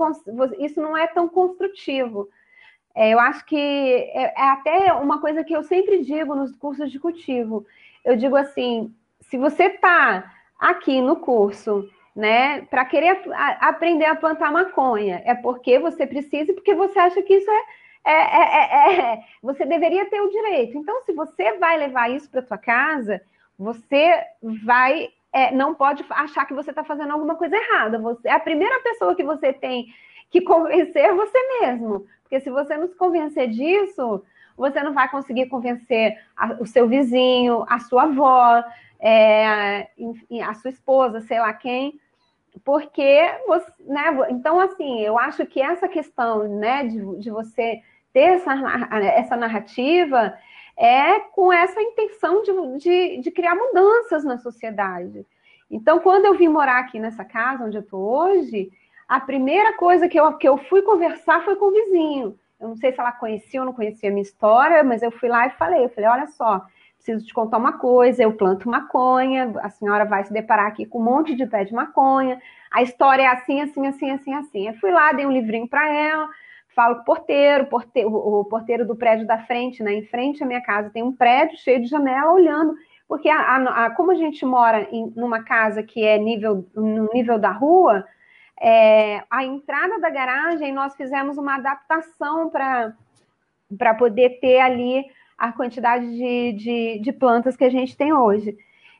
isso 0.58 0.80
não 0.80 0.96
é 0.96 1.06
tão 1.06 1.28
construtivo. 1.28 2.28
É, 2.94 3.10
eu 3.10 3.18
acho 3.18 3.44
que 3.44 3.56
é, 3.56 4.32
é, 4.36 4.50
até 4.50 4.92
uma 4.92 5.20
coisa 5.20 5.42
que 5.42 5.54
eu 5.54 5.62
sempre 5.62 6.02
digo 6.04 6.34
nos 6.34 6.54
cursos 6.56 6.90
de 6.90 6.98
cultivo. 7.00 7.66
Eu 8.04 8.16
digo 8.16 8.36
assim, 8.36 8.94
se 9.20 9.36
você 9.36 9.64
está 9.64 10.32
aqui 10.58 11.00
no 11.00 11.16
curso, 11.16 11.88
né, 12.14 12.62
para 12.62 12.84
querer 12.84 13.20
a, 13.32 13.68
aprender 13.68 14.04
a 14.04 14.14
plantar 14.14 14.52
maconha, 14.52 15.22
é 15.24 15.34
porque 15.34 15.78
você 15.78 16.06
precisa 16.06 16.52
e 16.52 16.54
porque 16.54 16.74
você 16.74 16.98
acha 16.98 17.20
que 17.22 17.34
isso 17.34 17.50
é 17.50 17.62
é, 18.04 18.12
é, 18.12 18.42
é, 18.52 19.00
é, 19.00 19.24
você 19.42 19.64
deveria 19.64 20.04
ter 20.10 20.20
o 20.20 20.28
direito. 20.28 20.76
Então, 20.76 21.02
se 21.04 21.12
você 21.12 21.56
vai 21.56 21.78
levar 21.78 22.10
isso 22.10 22.30
para 22.30 22.42
tua 22.42 22.58
casa, 22.58 23.20
Você 23.58 24.22
vai, 24.42 25.08
é, 25.34 25.50
não 25.50 25.74
pode 25.74 26.04
achar 26.10 26.46
que 26.46 26.54
você 26.54 26.70
está 26.70 26.84
fazendo 26.84 27.12
alguma 27.12 27.34
coisa 27.34 27.56
errada. 27.56 27.98
Você, 27.98 28.28
a 28.28 28.38
primeira 28.38 28.80
pessoa 28.82 29.16
que 29.16 29.24
você 29.24 29.52
tem 29.52 29.92
que 30.30 30.40
convencer 30.40 31.06
é 31.06 31.12
você 31.12 31.38
mesmo. 31.60 32.06
Porque 32.22 32.38
se 32.38 32.50
você 32.50 32.76
não 32.76 32.86
se 32.86 32.94
convencer 32.94 33.48
disso, 33.48 34.22
você 34.56 34.80
não 34.80 34.94
vai 34.94 35.10
conseguir 35.10 35.46
convencer 35.46 36.16
a, 36.36 36.52
o 36.60 36.66
seu 36.66 36.86
vizinho, 36.86 37.66
a 37.68 37.80
sua 37.80 38.04
avó, 38.04 38.62
é, 39.00 39.88
a 40.46 40.54
sua 40.54 40.70
esposa, 40.70 41.20
sei 41.20 41.40
lá 41.40 41.52
quem, 41.52 42.00
porque 42.64 43.28
você, 43.48 43.72
né? 43.80 44.04
Então, 44.30 44.60
assim, 44.60 45.00
eu 45.00 45.18
acho 45.18 45.44
que 45.46 45.60
essa 45.60 45.88
questão, 45.88 46.46
né, 46.46 46.84
de, 46.84 47.18
de 47.18 47.30
você 47.30 47.82
ter 48.12 48.36
essa, 48.36 48.52
essa 49.16 49.36
narrativa 49.36 50.32
é 50.76 51.20
com 51.20 51.52
essa 51.52 51.80
intenção 51.80 52.42
de, 52.42 52.78
de, 52.78 53.18
de, 53.22 53.30
criar 53.30 53.54
mudanças 53.54 54.24
na 54.24 54.38
sociedade. 54.38 55.24
Então, 55.70 56.00
quando 56.00 56.24
eu 56.24 56.34
vim 56.34 56.48
morar 56.48 56.80
aqui 56.80 56.98
nessa 56.98 57.24
casa 57.24 57.64
onde 57.64 57.76
eu 57.76 57.82
estou 57.82 58.00
hoje, 58.00 58.70
a 59.08 59.20
primeira 59.20 59.72
coisa 59.74 60.08
que 60.08 60.18
eu, 60.18 60.32
que 60.34 60.48
eu 60.48 60.58
fui 60.58 60.82
conversar 60.82 61.44
foi 61.44 61.56
com 61.56 61.66
o 61.66 61.72
vizinho. 61.72 62.38
Eu 62.60 62.68
não 62.68 62.76
sei 62.76 62.92
se 62.92 63.00
ela 63.00 63.12
conhecia 63.12 63.60
ou 63.60 63.66
não 63.66 63.72
conhecia 63.72 64.08
a 64.08 64.12
minha 64.12 64.22
história, 64.22 64.82
mas 64.82 65.02
eu 65.02 65.10
fui 65.10 65.28
lá 65.28 65.46
e 65.46 65.50
falei, 65.50 65.84
eu 65.84 65.90
falei, 65.90 66.08
olha 66.08 66.26
só, 66.28 66.64
preciso 67.04 67.26
te 67.26 67.34
contar 67.34 67.58
uma 67.58 67.74
coisa, 67.74 68.22
eu 68.22 68.32
planto 68.32 68.68
maconha, 68.68 69.52
a 69.62 69.68
senhora 69.68 70.06
vai 70.06 70.24
se 70.24 70.32
deparar 70.32 70.66
aqui 70.66 70.86
com 70.86 70.98
um 70.98 71.04
monte 71.04 71.34
de 71.34 71.46
pé 71.46 71.64
de 71.64 71.74
maconha, 71.74 72.40
a 72.70 72.82
história 72.82 73.22
é 73.22 73.26
assim, 73.26 73.60
assim, 73.60 73.86
assim, 73.86 74.10
assim, 74.10 74.34
assim. 74.34 74.68
Eu 74.68 74.74
fui 74.74 74.90
lá, 74.90 75.12
dei 75.12 75.26
um 75.26 75.32
livrinho 75.32 75.68
para 75.68 75.86
ela, 75.86 76.28
falo 76.74 76.96
com 76.96 77.02
o 77.02 77.04
porteiro, 77.04 77.66
porteiro, 77.66 78.14
o 78.14 78.44
porteiro 78.44 78.86
do 78.86 78.96
prédio 78.96 79.26
da 79.26 79.38
frente, 79.38 79.82
né? 79.82 79.94
Em 79.94 80.04
frente 80.04 80.42
à 80.42 80.46
minha 80.46 80.60
casa 80.60 80.90
tem 80.90 81.02
um 81.02 81.14
prédio 81.14 81.58
cheio 81.58 81.80
de 81.80 81.86
janela 81.86 82.32
olhando, 82.32 82.74
porque 83.08 83.28
a, 83.28 83.38
a, 83.38 83.86
a, 83.86 83.90
como 83.90 84.10
a 84.10 84.14
gente 84.14 84.44
mora 84.44 84.88
em 84.90 85.12
numa 85.16 85.42
casa 85.42 85.82
que 85.82 86.04
é 86.04 86.18
nível 86.18 86.66
no 86.74 87.08
nível 87.12 87.38
da 87.38 87.50
rua, 87.50 88.04
é, 88.60 89.22
a 89.30 89.44
entrada 89.44 89.98
da 89.98 90.10
garagem 90.10 90.72
nós 90.72 90.94
fizemos 90.96 91.38
uma 91.38 91.56
adaptação 91.56 92.50
para 92.50 93.94
poder 93.94 94.40
ter 94.40 94.60
ali 94.60 95.04
a 95.36 95.52
quantidade 95.52 96.06
de, 96.06 96.52
de, 96.52 96.98
de, 97.00 97.12
plantas 97.12 97.56
que 97.56 97.64
a 97.64 97.70
gente 97.70 97.96
tem 97.96 98.12
hoje. 98.12 98.56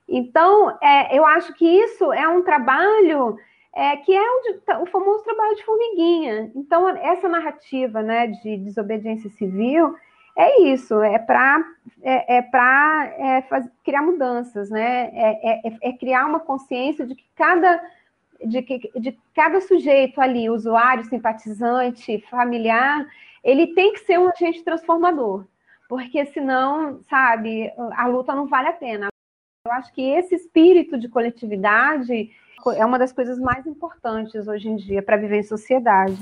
Então, 0.08 0.76
é, 0.82 1.16
eu 1.16 1.24
acho 1.24 1.54
que 1.54 1.64
isso 1.64 2.12
é 2.12 2.28
um 2.28 2.42
trabalho 2.42 3.38
é, 3.74 3.96
que 3.96 4.14
é 4.14 4.22
o, 4.22 4.82
o, 4.82 4.86
famoso 4.86 5.24
trabalho 5.24 5.56
de 5.56 5.64
formiguinha. 5.64 6.50
Então, 6.54 6.88
essa 6.88 7.28
narrativa 7.28 8.02
né, 8.02 8.28
de 8.28 8.56
desobediência 8.58 9.28
civil 9.30 9.94
é 10.36 10.62
isso, 10.62 11.00
é 11.02 11.18
para 11.18 11.64
é, 12.02 12.38
é 12.38 12.42
para 12.42 13.06
é, 13.18 13.44
criar 13.84 14.02
mudanças, 14.02 14.70
né? 14.70 15.10
É, 15.12 15.68
é, 15.68 15.78
é, 15.82 15.92
criar 15.92 16.26
uma 16.26 16.40
consciência 16.40 17.06
de 17.06 17.14
que 17.14 17.24
cada 17.36 17.80
de 18.44 18.62
que 18.62 18.90
de 18.96 19.16
cada 19.34 19.60
sujeito 19.60 20.20
ali, 20.20 20.50
usuário, 20.50 21.04
simpatizante, 21.04 22.18
familiar, 22.30 23.06
ele 23.44 23.68
tem 23.74 23.92
que 23.92 24.00
ser 24.00 24.18
um 24.18 24.28
agente 24.28 24.64
transformador 24.64 25.44
porque 25.88 26.24
senão, 26.26 27.00
sabe, 27.04 27.72
a 27.92 28.06
luta 28.06 28.34
não 28.34 28.46
vale 28.46 28.68
a 28.68 28.72
pena. 28.72 29.08
Eu 29.66 29.72
acho 29.72 29.92
que 29.92 30.02
esse 30.02 30.34
espírito 30.34 30.98
de 30.98 31.08
coletividade 31.08 32.30
é 32.72 32.84
uma 32.84 32.98
das 32.98 33.12
coisas 33.12 33.38
mais 33.38 33.66
importantes 33.66 34.46
hoje 34.46 34.68
em 34.68 34.76
dia 34.76 35.02
para 35.02 35.16
viver 35.16 35.38
em 35.38 35.42
sociedade. 35.42 36.18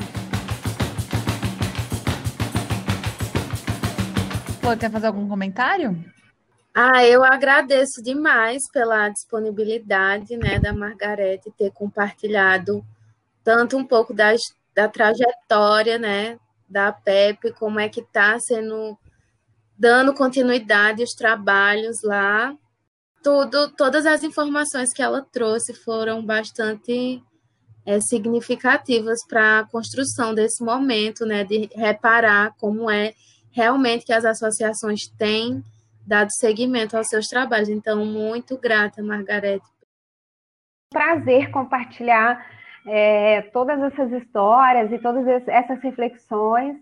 Pô, 4.61 4.77
quer 4.77 4.91
fazer 4.91 5.09
algum 5.09 5.29
comentário? 5.29 5.97
Ah, 6.75 7.05
eu 7.05 7.23
agradeço 7.23 8.03
demais 8.03 8.63
pela 8.73 9.09
disponibilidade 9.09 10.37
né, 10.37 10.59
da 10.59 10.73
Margarete 10.73 11.53
ter 11.59 11.71
compartilhado 11.71 12.85
tanto 13.45 13.77
um 13.77 13.85
pouco 13.85 14.15
das, 14.15 14.41
da 14.75 14.89
trajetória 14.89 15.99
né, 15.99 16.39
da 16.69 16.91
PEP, 16.91 17.53
como 17.53 17.79
é 17.79 17.89
que 17.89 18.01
está 18.01 18.39
sendo 18.41 18.97
dando 19.77 20.15
continuidade 20.15 21.03
aos 21.03 21.11
trabalhos 21.11 22.03
lá. 22.03 22.57
Tudo, 23.23 23.71
todas 23.73 24.05
as 24.07 24.23
informações 24.23 24.93
que 24.93 25.03
ela 25.03 25.23
trouxe 25.23 25.73
foram 25.75 26.25
bastante 26.25 27.23
é, 27.87 28.01
significativas 28.01 29.19
para 29.29 29.61
a 29.61 29.67
construção 29.69 30.35
desse 30.35 30.65
momento, 30.65 31.25
né, 31.25 31.45
de 31.45 31.69
reparar 31.75 32.55
como 32.59 32.91
é 32.91 33.13
realmente 33.51 34.05
que 34.05 34.13
as 34.13 34.25
associações 34.25 35.07
têm 35.19 35.63
dado 36.07 36.31
seguimento 36.33 36.97
aos 36.97 37.07
seus 37.07 37.29
trabalhos. 37.29 37.69
Então, 37.69 38.05
muito 38.05 38.59
grata, 38.59 39.03
Margarete. 39.03 39.67
Prazer 40.93 41.51
compartilhar 41.51 42.45
é, 42.87 43.43
todas 43.53 43.81
essas 43.81 44.11
histórias 44.13 44.91
e 44.91 44.99
todas 44.99 45.27
essas 45.47 45.81
reflexões 45.81 46.77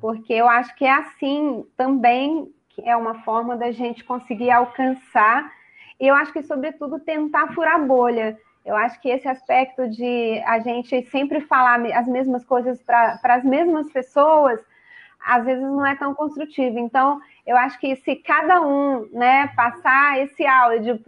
porque 0.00 0.32
eu 0.32 0.48
acho 0.48 0.74
que 0.76 0.84
é 0.84 0.92
assim 0.92 1.64
também 1.76 2.52
que 2.70 2.88
é 2.88 2.96
uma 2.96 3.22
forma 3.22 3.56
da 3.56 3.70
gente 3.72 4.04
conseguir 4.04 4.50
alcançar, 4.50 5.50
e 6.00 6.08
eu 6.08 6.14
acho 6.14 6.32
que, 6.32 6.42
sobretudo, 6.42 6.98
tentar 6.98 7.52
furar 7.52 7.84
bolha. 7.84 8.38
Eu 8.64 8.74
acho 8.74 9.00
que 9.00 9.08
esse 9.10 9.28
aspecto 9.28 9.88
de 9.88 10.42
a 10.46 10.58
gente 10.58 11.02
sempre 11.10 11.40
falar 11.42 11.80
as 11.94 12.06
mesmas 12.06 12.44
coisas 12.44 12.82
para 12.82 13.20
as 13.22 13.44
mesmas 13.44 13.90
pessoas, 13.92 14.60
às 15.24 15.44
vezes 15.44 15.62
não 15.62 15.84
é 15.84 15.94
tão 15.96 16.14
construtivo. 16.14 16.78
Então, 16.78 17.20
eu 17.46 17.56
acho 17.56 17.78
que 17.78 17.94
se 17.96 18.16
cada 18.16 18.62
um 18.62 19.08
né, 19.12 19.48
passar 19.48 20.18
esse 20.20 20.46
áudio 20.46 20.98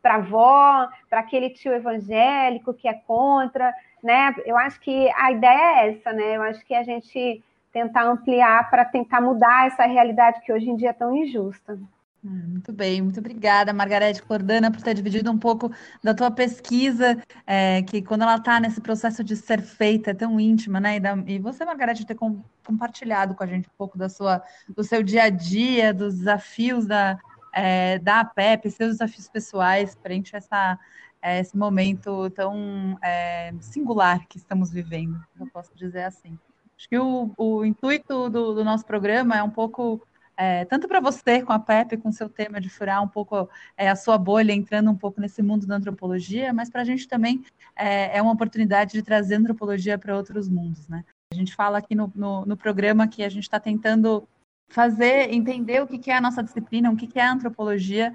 para 0.00 0.14
a 0.14 0.16
avó, 0.16 0.88
para 1.10 1.20
aquele 1.20 1.50
tio 1.50 1.72
evangélico 1.72 2.74
que 2.74 2.86
é 2.86 2.94
contra, 2.94 3.74
né? 4.02 4.34
Eu 4.44 4.56
acho 4.56 4.80
que 4.80 5.10
a 5.16 5.32
ideia 5.32 5.80
é 5.80 5.88
essa, 5.90 6.12
né? 6.12 6.36
Eu 6.36 6.42
acho 6.42 6.64
que 6.64 6.74
a 6.74 6.82
gente 6.82 7.42
tentar 7.72 8.04
ampliar 8.04 8.68
para 8.70 8.84
tentar 8.84 9.20
mudar 9.20 9.66
essa 9.66 9.84
realidade 9.84 10.40
que 10.42 10.52
hoje 10.52 10.68
em 10.68 10.76
dia 10.76 10.90
é 10.90 10.92
tão 10.92 11.16
injusta. 11.16 11.78
Ah, 12.24 12.28
muito 12.28 12.72
bem, 12.72 13.02
muito 13.02 13.18
obrigada, 13.18 13.72
Margarete 13.72 14.22
Cordana, 14.22 14.70
por 14.70 14.80
ter 14.80 14.94
dividido 14.94 15.30
um 15.30 15.38
pouco 15.38 15.72
da 16.02 16.14
tua 16.14 16.30
pesquisa, 16.30 17.20
é, 17.44 17.82
que 17.82 18.00
quando 18.00 18.22
ela 18.22 18.36
está 18.36 18.60
nesse 18.60 18.80
processo 18.80 19.24
de 19.24 19.34
ser 19.34 19.60
feita, 19.60 20.12
é 20.12 20.14
tão 20.14 20.38
íntima, 20.38 20.78
né? 20.78 20.96
E, 20.96 21.00
da, 21.00 21.16
e 21.26 21.38
você, 21.40 21.64
Margarete, 21.64 22.06
ter 22.06 22.14
com, 22.14 22.40
compartilhado 22.64 23.34
com 23.34 23.42
a 23.42 23.46
gente 23.46 23.68
um 23.68 23.76
pouco 23.76 23.98
da 23.98 24.08
sua, 24.08 24.40
do 24.68 24.84
seu 24.84 25.02
dia 25.02 25.24
a 25.24 25.30
dia, 25.30 25.92
dos 25.92 26.16
desafios 26.18 26.86
da, 26.86 27.18
é, 27.52 27.98
da 27.98 28.20
APEP, 28.20 28.70
seus 28.70 28.92
desafios 28.92 29.28
pessoais 29.28 29.98
frente 30.00 30.34
a 30.34 30.38
essa, 30.38 30.78
é, 31.20 31.40
esse 31.40 31.56
momento 31.56 32.30
tão 32.30 32.98
é, 33.02 33.52
singular 33.60 34.26
que 34.28 34.38
estamos 34.38 34.70
vivendo, 34.70 35.20
eu 35.38 35.46
posso 35.48 35.74
dizer 35.74 36.04
assim. 36.04 36.38
Acho 36.76 36.88
que 36.88 36.98
o, 36.98 37.30
o 37.36 37.64
intuito 37.64 38.28
do, 38.28 38.54
do, 38.54 38.64
nosso 38.64 38.84
programa 38.84 39.36
é 39.36 39.42
um 39.42 39.50
pouco, 39.50 40.02
é, 40.36 40.64
tanto 40.64 40.88
para 40.88 41.00
você 41.00 41.42
com 41.42 41.52
a 41.52 41.58
Pepe, 41.58 41.96
com 41.96 42.10
seu 42.10 42.28
tema 42.28 42.60
de 42.60 42.68
furar 42.68 43.02
um 43.02 43.08
pouco 43.08 43.48
é, 43.76 43.88
a 43.88 43.96
sua 43.96 44.16
bolha, 44.16 44.52
entrando 44.52 44.90
um 44.90 44.96
pouco 44.96 45.20
nesse 45.20 45.42
mundo 45.42 45.66
da 45.66 45.76
antropologia, 45.76 46.52
mas 46.52 46.70
para 46.70 46.82
a 46.82 46.84
gente 46.84 47.06
também 47.06 47.44
é, 47.76 48.16
é, 48.16 48.22
uma 48.22 48.32
oportunidade 48.32 48.92
de 48.92 49.02
trazer 49.02 49.36
antropologia 49.36 49.98
para 49.98 50.16
outros 50.16 50.48
mundos, 50.48 50.88
né? 50.88 51.04
A 51.32 51.34
gente 51.34 51.54
fala 51.54 51.78
aqui 51.78 51.94
no, 51.94 52.12
no, 52.14 52.44
no 52.44 52.56
programa 52.56 53.08
que 53.08 53.22
a 53.22 53.28
gente 53.28 53.44
está 53.44 53.58
tentando 53.58 54.26
fazer, 54.68 55.32
entender 55.32 55.82
o 55.82 55.86
que, 55.86 55.98
que 55.98 56.10
é 56.10 56.16
a 56.16 56.20
nossa 56.20 56.42
disciplina, 56.42 56.90
o 56.90 56.96
que, 56.96 57.06
que 57.06 57.18
é 57.18 57.22
a 57.22 57.32
antropologia 57.32 58.12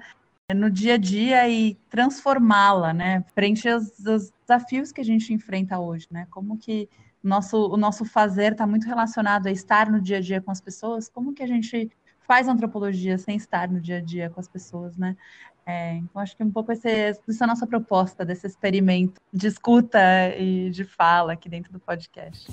no 0.54 0.70
dia 0.70 0.94
a 0.94 0.96
dia 0.96 1.48
e 1.48 1.74
transformá-la, 1.90 2.92
né, 2.94 3.22
frente 3.34 3.68
aos, 3.68 4.06
aos, 4.06 4.32
desafios 4.46 4.90
que 4.90 5.00
a 5.00 5.04
gente 5.04 5.32
enfrenta 5.32 5.78
hoje, 5.78 6.06
né? 6.10 6.26
Como 6.30 6.56
que 6.56 6.88
nosso, 7.22 7.68
o 7.68 7.76
nosso 7.76 8.04
fazer 8.04 8.52
está 8.52 8.66
muito 8.66 8.86
relacionado 8.86 9.46
a 9.46 9.50
estar 9.50 9.90
no 9.90 10.00
dia 10.00 10.16
a 10.16 10.20
dia 10.20 10.40
com 10.40 10.50
as 10.50 10.60
pessoas, 10.60 11.08
como 11.08 11.34
que 11.34 11.42
a 11.42 11.46
gente 11.46 11.90
faz 12.28 12.46
antropologia 12.46 13.16
sem 13.16 13.36
estar 13.36 13.70
no 13.70 13.80
dia 13.80 13.96
a 13.96 14.00
dia 14.02 14.28
com 14.28 14.38
as 14.38 14.46
pessoas, 14.46 14.98
né? 14.98 15.16
É, 15.64 15.94
então, 15.94 16.20
acho 16.20 16.36
que 16.36 16.44
um 16.44 16.50
pouco 16.50 16.70
esse, 16.70 16.88
essa 16.88 17.22
é 17.26 17.44
a 17.44 17.46
nossa 17.46 17.66
proposta 17.66 18.24
desse 18.24 18.46
experimento 18.46 19.18
de 19.32 19.46
escuta 19.46 19.98
e 20.36 20.68
de 20.70 20.84
fala 20.84 21.32
aqui 21.32 21.48
dentro 21.48 21.72
do 21.72 21.80
podcast. 21.80 22.50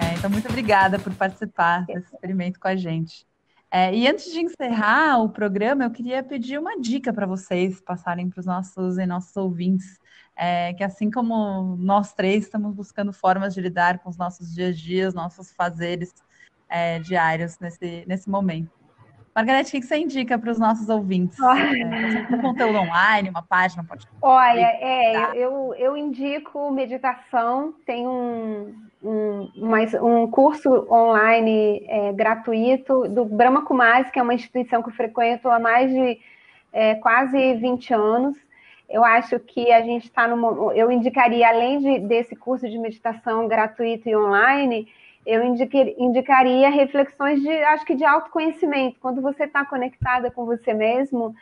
É, 0.00 0.14
então, 0.16 0.30
muito 0.30 0.48
obrigada 0.48 0.98
por 0.98 1.12
participar 1.14 1.84
desse 1.86 2.14
experimento 2.14 2.60
com 2.60 2.68
a 2.68 2.76
gente. 2.76 3.26
É, 3.76 3.92
e 3.92 4.06
antes 4.06 4.30
de 4.30 4.40
encerrar 4.40 5.20
o 5.20 5.28
programa, 5.28 5.82
eu 5.82 5.90
queria 5.90 6.22
pedir 6.22 6.60
uma 6.60 6.78
dica 6.80 7.12
para 7.12 7.26
vocês 7.26 7.80
passarem 7.80 8.30
para 8.30 8.38
os 8.38 8.46
nossos 8.46 8.98
e 8.98 9.04
nossos 9.04 9.36
ouvintes, 9.36 9.98
é, 10.36 10.72
que 10.74 10.84
assim 10.84 11.10
como 11.10 11.74
nós 11.76 12.12
três 12.12 12.44
estamos 12.44 12.72
buscando 12.72 13.12
formas 13.12 13.52
de 13.52 13.60
lidar 13.60 13.98
com 13.98 14.08
os 14.08 14.16
nossos 14.16 14.54
dias 14.54 14.76
a 14.76 14.80
dias, 14.80 15.12
nossos 15.12 15.52
fazeres 15.52 16.14
é, 16.68 17.00
diários 17.00 17.58
nesse, 17.58 18.04
nesse 18.06 18.30
momento. 18.30 18.70
Margarete, 19.34 19.76
o 19.76 19.80
que 19.80 19.84
você 19.84 19.96
indica 19.96 20.38
para 20.38 20.52
os 20.52 20.58
nossos 20.60 20.88
ouvintes? 20.88 21.36
É, 21.40 22.32
um 22.32 22.40
conteúdo 22.40 22.78
online, 22.78 23.28
uma 23.28 23.42
página, 23.42 23.82
pode. 23.82 24.06
Olha, 24.22 24.66
é, 24.80 25.36
eu, 25.36 25.74
eu 25.74 25.96
indico 25.96 26.70
meditação. 26.70 27.74
Tem 27.84 28.06
um, 28.06 28.72
um, 29.04 29.50
um 30.02 30.30
curso 30.30 30.70
online 30.90 31.84
é, 31.86 32.12
gratuito 32.12 33.06
do 33.08 33.24
Brahma 33.24 33.64
Kumaris, 33.64 34.10
que 34.10 34.18
é 34.18 34.22
uma 34.22 34.34
instituição 34.34 34.82
que 34.82 34.88
eu 34.88 34.94
frequento 34.94 35.48
há 35.48 35.58
mais 35.58 35.90
de 35.90 36.18
é, 36.72 36.94
quase 36.96 37.54
20 37.54 37.92
anos. 37.92 38.36
Eu 38.88 39.04
acho 39.04 39.38
que 39.40 39.70
a 39.70 39.82
gente 39.82 40.04
está 40.04 40.26
no. 40.26 40.72
Eu 40.72 40.90
indicaria, 40.90 41.48
além 41.48 41.78
de, 41.78 41.98
desse 42.00 42.34
curso 42.34 42.68
de 42.68 42.78
meditação 42.78 43.46
gratuito 43.46 44.08
e 44.08 44.16
online, 44.16 44.88
eu 45.26 45.42
indicaria 45.42 46.68
reflexões 46.68 47.40
de, 47.40 47.50
acho 47.50 47.84
que 47.84 47.94
de 47.94 48.04
autoconhecimento. 48.04 48.98
Quando 49.00 49.22
você 49.22 49.44
está 49.44 49.64
conectada 49.64 50.30
com 50.30 50.44
você 50.44 50.74
mesmo, 50.74 51.34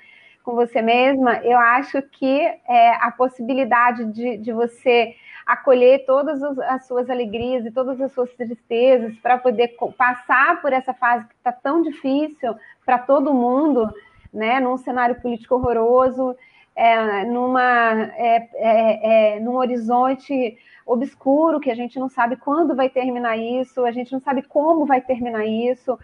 com 0.45 0.55
você 0.55 0.81
mesma, 0.81 1.39
eu 1.39 1.59
acho 1.59 2.01
que 2.03 2.41
é, 2.41 2.95
a 2.95 3.11
possibilidade 3.11 4.05
de, 4.07 4.37
de 4.37 4.53
você 4.53 5.15
acolher 5.47 6.05
todas 6.07 6.43
as 6.43 6.86
suas 6.86 7.11
alegrias 7.11 7.66
e 7.66 7.70
todas 7.70 8.01
as 8.01 8.12
suas 8.12 8.30
tristezas 8.34 9.14
para 9.16 9.38
poder 9.38 9.76
passar 9.97 10.61
por 10.61 10.72
essa 10.72 10.95
fase 10.95 11.26
que 11.26 11.34
está 11.34 11.53
tão 11.53 11.82
difícil 11.82 12.55
para 12.84 12.99
todo 12.99 13.34
mundo, 13.34 13.93
né, 14.32 14.61
num 14.61 14.76
cenário 14.76 15.20
político 15.20 15.57
horroroso, 15.57 16.36
é, 16.74 17.24
numa, 17.24 18.11
é, 18.16 18.49
é, 18.55 19.36
é, 19.36 19.40
num 19.40 19.57
horizonte 19.57 20.57
obscuro 20.86 21.61
que 21.61 21.70
a 21.70 21.74
gente 21.74 21.99
não 21.99 22.09
sabe 22.09 22.36
quando 22.36 22.74
vai 22.74 22.88
terminar 22.88 23.36
isso, 23.36 23.84
a 23.84 23.93
gente 23.93 24.12
não 24.12 24.20
sabe 24.20 24.43
como 24.43 24.86
vai 24.86 25.01
terminar 25.01 25.45
isso. 25.45 25.99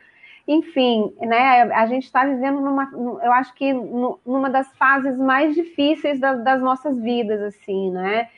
Enfim, 0.46 1.12
né, 1.20 1.62
a 1.72 1.86
gente 1.86 2.04
está 2.04 2.24
vivendo 2.24 2.60
numa, 2.60 2.90
eu 3.22 3.32
acho 3.32 3.54
que 3.54 3.72
numa 3.72 4.48
das 4.48 4.68
fases 4.76 5.18
mais 5.18 5.54
difíceis 5.54 6.18
das, 6.18 6.42
das 6.42 6.60
nossas 6.60 6.98
vidas, 7.00 7.40
assim, 7.42 7.90
né? 7.90 8.28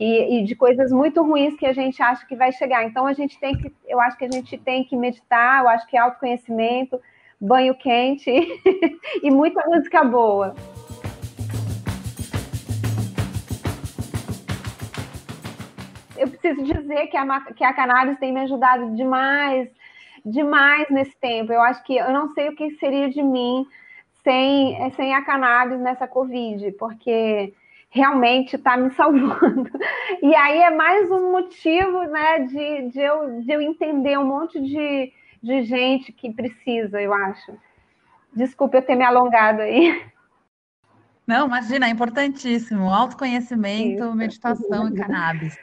E, 0.00 0.38
e 0.38 0.44
de 0.44 0.56
coisas 0.56 0.90
muito 0.90 1.22
ruins 1.22 1.54
que 1.56 1.66
a 1.66 1.74
gente 1.74 2.02
acha 2.02 2.26
que 2.26 2.34
vai 2.34 2.50
chegar. 2.52 2.82
Então 2.84 3.06
a 3.06 3.12
gente 3.12 3.38
tem 3.38 3.54
que, 3.54 3.70
eu 3.86 4.00
acho 4.00 4.16
que 4.16 4.24
a 4.24 4.30
gente 4.32 4.56
tem 4.56 4.82
que 4.82 4.96
meditar, 4.96 5.62
eu 5.62 5.68
acho 5.68 5.86
que 5.86 5.94
é 5.94 6.00
autoconhecimento, 6.00 6.98
banho 7.38 7.74
quente 7.74 8.30
e 9.22 9.30
muita 9.30 9.62
música 9.66 10.02
boa. 10.02 10.54
Eu 16.16 16.28
preciso 16.28 16.62
dizer 16.62 17.06
que 17.08 17.16
a, 17.16 17.40
que 17.54 17.64
a 17.64 17.72
cannabis 17.74 18.18
tem 18.18 18.32
me 18.32 18.40
ajudado 18.40 18.94
demais, 18.96 19.68
demais 20.24 20.88
nesse 20.88 21.16
tempo. 21.18 21.52
Eu 21.52 21.60
acho 21.60 21.82
que 21.84 21.96
eu 21.96 22.10
não 22.10 22.32
sei 22.32 22.48
o 22.48 22.56
que 22.56 22.70
seria 22.76 23.10
de 23.10 23.22
mim 23.22 23.66
sem, 24.24 24.90
sem 24.92 25.14
a 25.14 25.22
cannabis 25.22 25.78
nessa 25.78 26.06
Covid, 26.08 26.72
porque 26.72 27.54
realmente 27.90 28.56
está 28.56 28.76
me 28.76 28.90
salvando. 28.92 29.70
E 30.22 30.34
aí 30.34 30.58
é 30.58 30.70
mais 30.70 31.10
um 31.10 31.32
motivo 31.32 32.02
né, 32.04 32.40
de, 32.40 32.90
de, 32.90 33.00
eu, 33.00 33.40
de 33.40 33.50
eu 33.52 33.60
entender 33.62 34.18
um 34.18 34.26
monte 34.26 34.60
de, 34.60 35.12
de 35.42 35.62
gente 35.62 36.12
que 36.12 36.30
precisa, 36.30 37.00
eu 37.00 37.14
acho. 37.14 37.56
Desculpe 38.34 38.76
eu 38.76 38.82
ter 38.82 38.96
me 38.96 39.04
alongado 39.04 39.62
aí. 39.62 40.04
Não, 41.26 41.46
imagina, 41.46 41.86
é 41.86 41.90
importantíssimo. 41.90 42.92
Autoconhecimento, 42.92 44.04
Isso. 44.04 44.14
meditação 44.14 44.88
e 44.88 44.94
cannabis. 44.94 45.56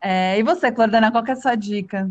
É, 0.00 0.38
e 0.38 0.42
você, 0.42 0.72
Clordana, 0.72 1.10
qual 1.10 1.24
é 1.26 1.32
a 1.32 1.36
sua 1.36 1.54
dica? 1.54 2.10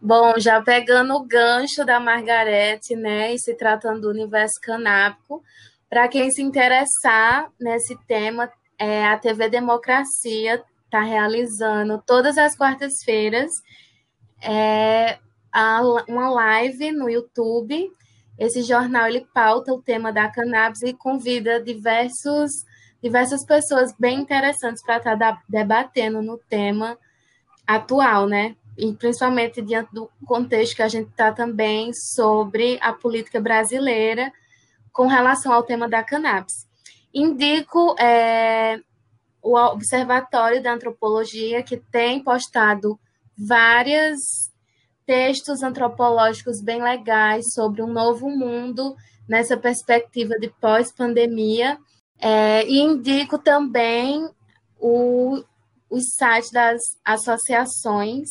Bom, 0.00 0.32
já 0.38 0.62
pegando 0.62 1.14
o 1.14 1.26
gancho 1.26 1.84
da 1.84 2.00
Margarete, 2.00 2.96
né, 2.96 3.34
e 3.34 3.38
se 3.38 3.54
tratando 3.54 4.00
do 4.00 4.10
universo 4.10 4.58
canábico, 4.62 5.42
para 5.90 6.06
quem 6.06 6.30
se 6.30 6.40
interessar 6.40 7.50
nesse 7.60 7.98
tema, 8.06 8.48
é, 8.78 9.04
a 9.04 9.18
TV 9.18 9.48
Democracia 9.48 10.62
está 10.84 11.00
realizando 11.00 12.00
todas 12.06 12.38
as 12.38 12.56
quartas-feiras 12.56 13.50
é, 14.40 15.18
uma 16.08 16.30
live 16.30 16.92
no 16.92 17.10
YouTube. 17.10 17.90
Esse 18.38 18.62
jornal 18.62 19.08
ele 19.08 19.26
pauta 19.34 19.72
o 19.72 19.82
tema 19.82 20.12
da 20.12 20.30
cannabis 20.30 20.80
e 20.82 20.94
convida 20.94 21.60
diversos, 21.60 22.50
diversas 23.02 23.44
pessoas 23.44 23.92
bem 23.98 24.20
interessantes 24.20 24.82
para 24.84 24.98
estar 24.98 25.18
tá 25.18 25.42
debatendo 25.48 26.22
no 26.22 26.38
tema 26.38 26.96
atual, 27.66 28.28
né? 28.28 28.54
E 28.78 28.92
principalmente 28.94 29.60
diante 29.60 29.92
do 29.92 30.08
contexto 30.24 30.76
que 30.76 30.82
a 30.82 30.88
gente 30.88 31.10
está 31.10 31.32
também 31.32 31.92
sobre 31.92 32.78
a 32.80 32.92
política 32.92 33.40
brasileira 33.40 34.32
com 34.92 35.06
relação 35.06 35.52
ao 35.52 35.62
tema 35.62 35.88
da 35.88 36.02
cannabis. 36.02 36.68
Indico 37.12 37.94
é, 37.98 38.80
o 39.42 39.56
Observatório 39.56 40.62
da 40.62 40.72
Antropologia, 40.72 41.62
que 41.62 41.76
tem 41.76 42.22
postado 42.22 42.98
vários 43.36 44.18
textos 45.06 45.62
antropológicos 45.62 46.62
bem 46.62 46.82
legais 46.82 47.52
sobre 47.52 47.82
um 47.82 47.92
novo 47.92 48.28
mundo 48.28 48.94
nessa 49.28 49.56
perspectiva 49.56 50.38
de 50.38 50.48
pós-pandemia. 50.60 51.78
É, 52.18 52.64
e 52.66 52.78
indico 52.78 53.38
também 53.38 54.28
o, 54.78 55.42
o 55.88 56.00
site 56.00 56.52
das 56.52 56.80
associações 57.04 58.28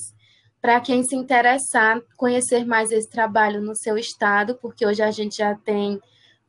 para 0.62 0.80
quem 0.80 1.03
se 1.03 1.16
interessar 1.16 2.01
conhecer 2.16 2.66
mais 2.66 2.91
esse 2.91 3.10
trabalho 3.10 3.62
no 3.62 3.76
seu 3.76 3.97
estado, 3.97 4.55
porque 4.62 4.86
hoje 4.86 5.01
a 5.01 5.10
gente 5.10 5.38
já 5.38 5.55
tem 5.55 5.99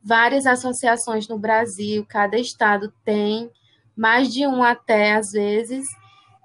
várias 0.03 0.45
associações 0.45 1.27
no 1.27 1.37
Brasil, 1.37 2.05
cada 2.07 2.37
estado 2.37 2.91
tem, 3.03 3.49
mais 3.95 4.33
de 4.33 4.45
um 4.47 4.63
até 4.63 5.13
às 5.13 5.31
vezes. 5.31 5.85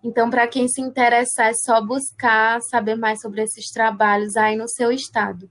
Então, 0.04 0.30
para 0.30 0.46
quem 0.46 0.68
se 0.68 0.80
interessar, 0.80 1.48
é 1.48 1.54
só 1.54 1.84
buscar 1.84 2.61
saber 2.62 2.96
mais 2.96 3.20
sobre 3.20 3.42
esses 3.42 3.70
trabalhos 3.70 4.36
aí 4.36 4.57
no 4.57 4.68
seu 4.68 4.92
estado. 4.92 5.50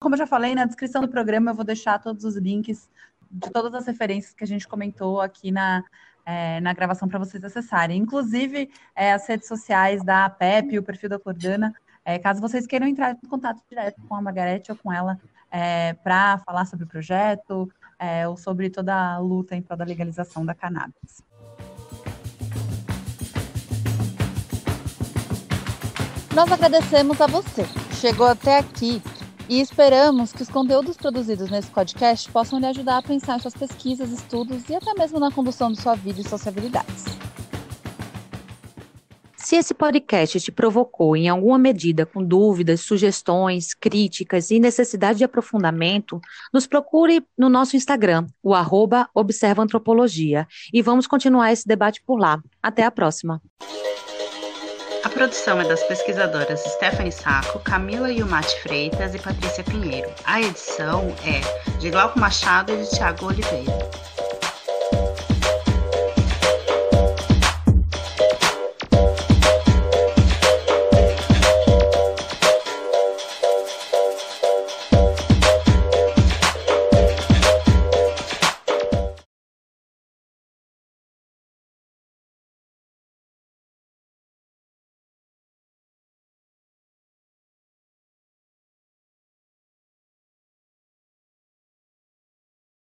Como 0.00 0.16
eu 0.16 0.18
já 0.18 0.26
falei, 0.26 0.52
na 0.52 0.64
descrição 0.64 1.00
do 1.00 1.08
programa 1.08 1.52
eu 1.52 1.54
vou 1.54 1.64
deixar 1.64 2.00
todos 2.00 2.24
os 2.24 2.34
links 2.34 2.90
de 3.30 3.48
todas 3.52 3.72
as 3.72 3.86
referências 3.86 4.34
que 4.34 4.42
a 4.42 4.46
gente 4.48 4.66
comentou 4.66 5.20
aqui 5.20 5.52
na, 5.52 5.84
é, 6.26 6.60
na 6.60 6.72
gravação 6.72 7.08
para 7.08 7.20
vocês 7.20 7.44
acessarem. 7.44 7.98
Inclusive 7.98 8.68
é, 8.96 9.12
as 9.12 9.28
redes 9.28 9.46
sociais 9.46 10.02
da 10.02 10.28
PEP, 10.28 10.76
o 10.76 10.82
perfil 10.82 11.10
da 11.10 11.20
Cordana, 11.20 11.72
é, 12.04 12.18
caso 12.18 12.40
vocês 12.40 12.66
queiram 12.66 12.88
entrar 12.88 13.12
em 13.12 13.28
contato 13.28 13.62
direto 13.68 14.02
com 14.08 14.16
a 14.16 14.20
Margarete 14.20 14.72
ou 14.72 14.76
com 14.76 14.92
ela 14.92 15.20
é, 15.52 15.94
para 15.94 16.38
falar 16.38 16.64
sobre 16.64 16.84
o 16.84 16.88
projeto 16.88 17.70
é, 17.96 18.26
ou 18.26 18.36
sobre 18.36 18.70
toda 18.70 18.92
a 18.92 19.18
luta 19.18 19.54
em 19.54 19.62
prol 19.62 19.78
da 19.78 19.84
legalização 19.84 20.44
da 20.44 20.52
cannabis. 20.52 21.22
Nós 26.34 26.50
agradecemos 26.50 27.20
a 27.20 27.28
você 27.28 27.62
que 27.62 27.94
chegou 27.94 28.26
até 28.26 28.58
aqui 28.58 29.00
e 29.48 29.60
esperamos 29.60 30.32
que 30.32 30.42
os 30.42 30.48
conteúdos 30.48 30.96
produzidos 30.96 31.48
nesse 31.48 31.70
podcast 31.70 32.28
possam 32.32 32.58
lhe 32.58 32.66
ajudar 32.66 32.98
a 32.98 33.02
pensar 33.02 33.36
em 33.36 33.38
suas 33.38 33.54
pesquisas, 33.54 34.10
estudos 34.10 34.68
e 34.68 34.74
até 34.74 34.92
mesmo 34.94 35.20
na 35.20 35.30
condução 35.30 35.70
de 35.70 35.80
sua 35.80 35.94
vida 35.94 36.20
e 36.20 36.28
suas 36.28 36.44
habilidades. 36.44 37.04
Se 39.36 39.54
esse 39.54 39.72
podcast 39.72 40.40
te 40.40 40.50
provocou 40.50 41.16
em 41.16 41.28
alguma 41.28 41.56
medida 41.56 42.04
com 42.04 42.24
dúvidas, 42.24 42.80
sugestões, 42.80 43.72
críticas 43.72 44.50
e 44.50 44.58
necessidade 44.58 45.18
de 45.18 45.24
aprofundamento, 45.24 46.20
nos 46.52 46.66
procure 46.66 47.24
no 47.38 47.48
nosso 47.48 47.76
Instagram, 47.76 48.26
o 48.42 48.54
arroba 48.54 49.08
Observa 49.14 49.62
Antropologia, 49.62 50.48
e 50.72 50.82
vamos 50.82 51.06
continuar 51.06 51.52
esse 51.52 51.68
debate 51.68 52.02
por 52.04 52.18
lá. 52.18 52.42
Até 52.60 52.82
a 52.82 52.90
próxima! 52.90 53.40
A 55.04 55.08
produção 55.10 55.60
é 55.60 55.68
das 55.68 55.82
pesquisadoras 55.82 56.60
Stephanie 56.60 57.12
Saco, 57.12 57.58
Camila 57.58 58.10
Yumati 58.10 58.58
Freitas 58.62 59.14
e 59.14 59.18
Patrícia 59.18 59.62
Pinheiro. 59.62 60.10
A 60.24 60.40
edição 60.40 61.14
é 61.22 61.42
de 61.78 61.90
Glauco 61.90 62.18
Machado 62.18 62.72
e 62.72 62.78
de 62.78 62.88
Tiago 62.88 63.26
Oliveira. 63.26 63.90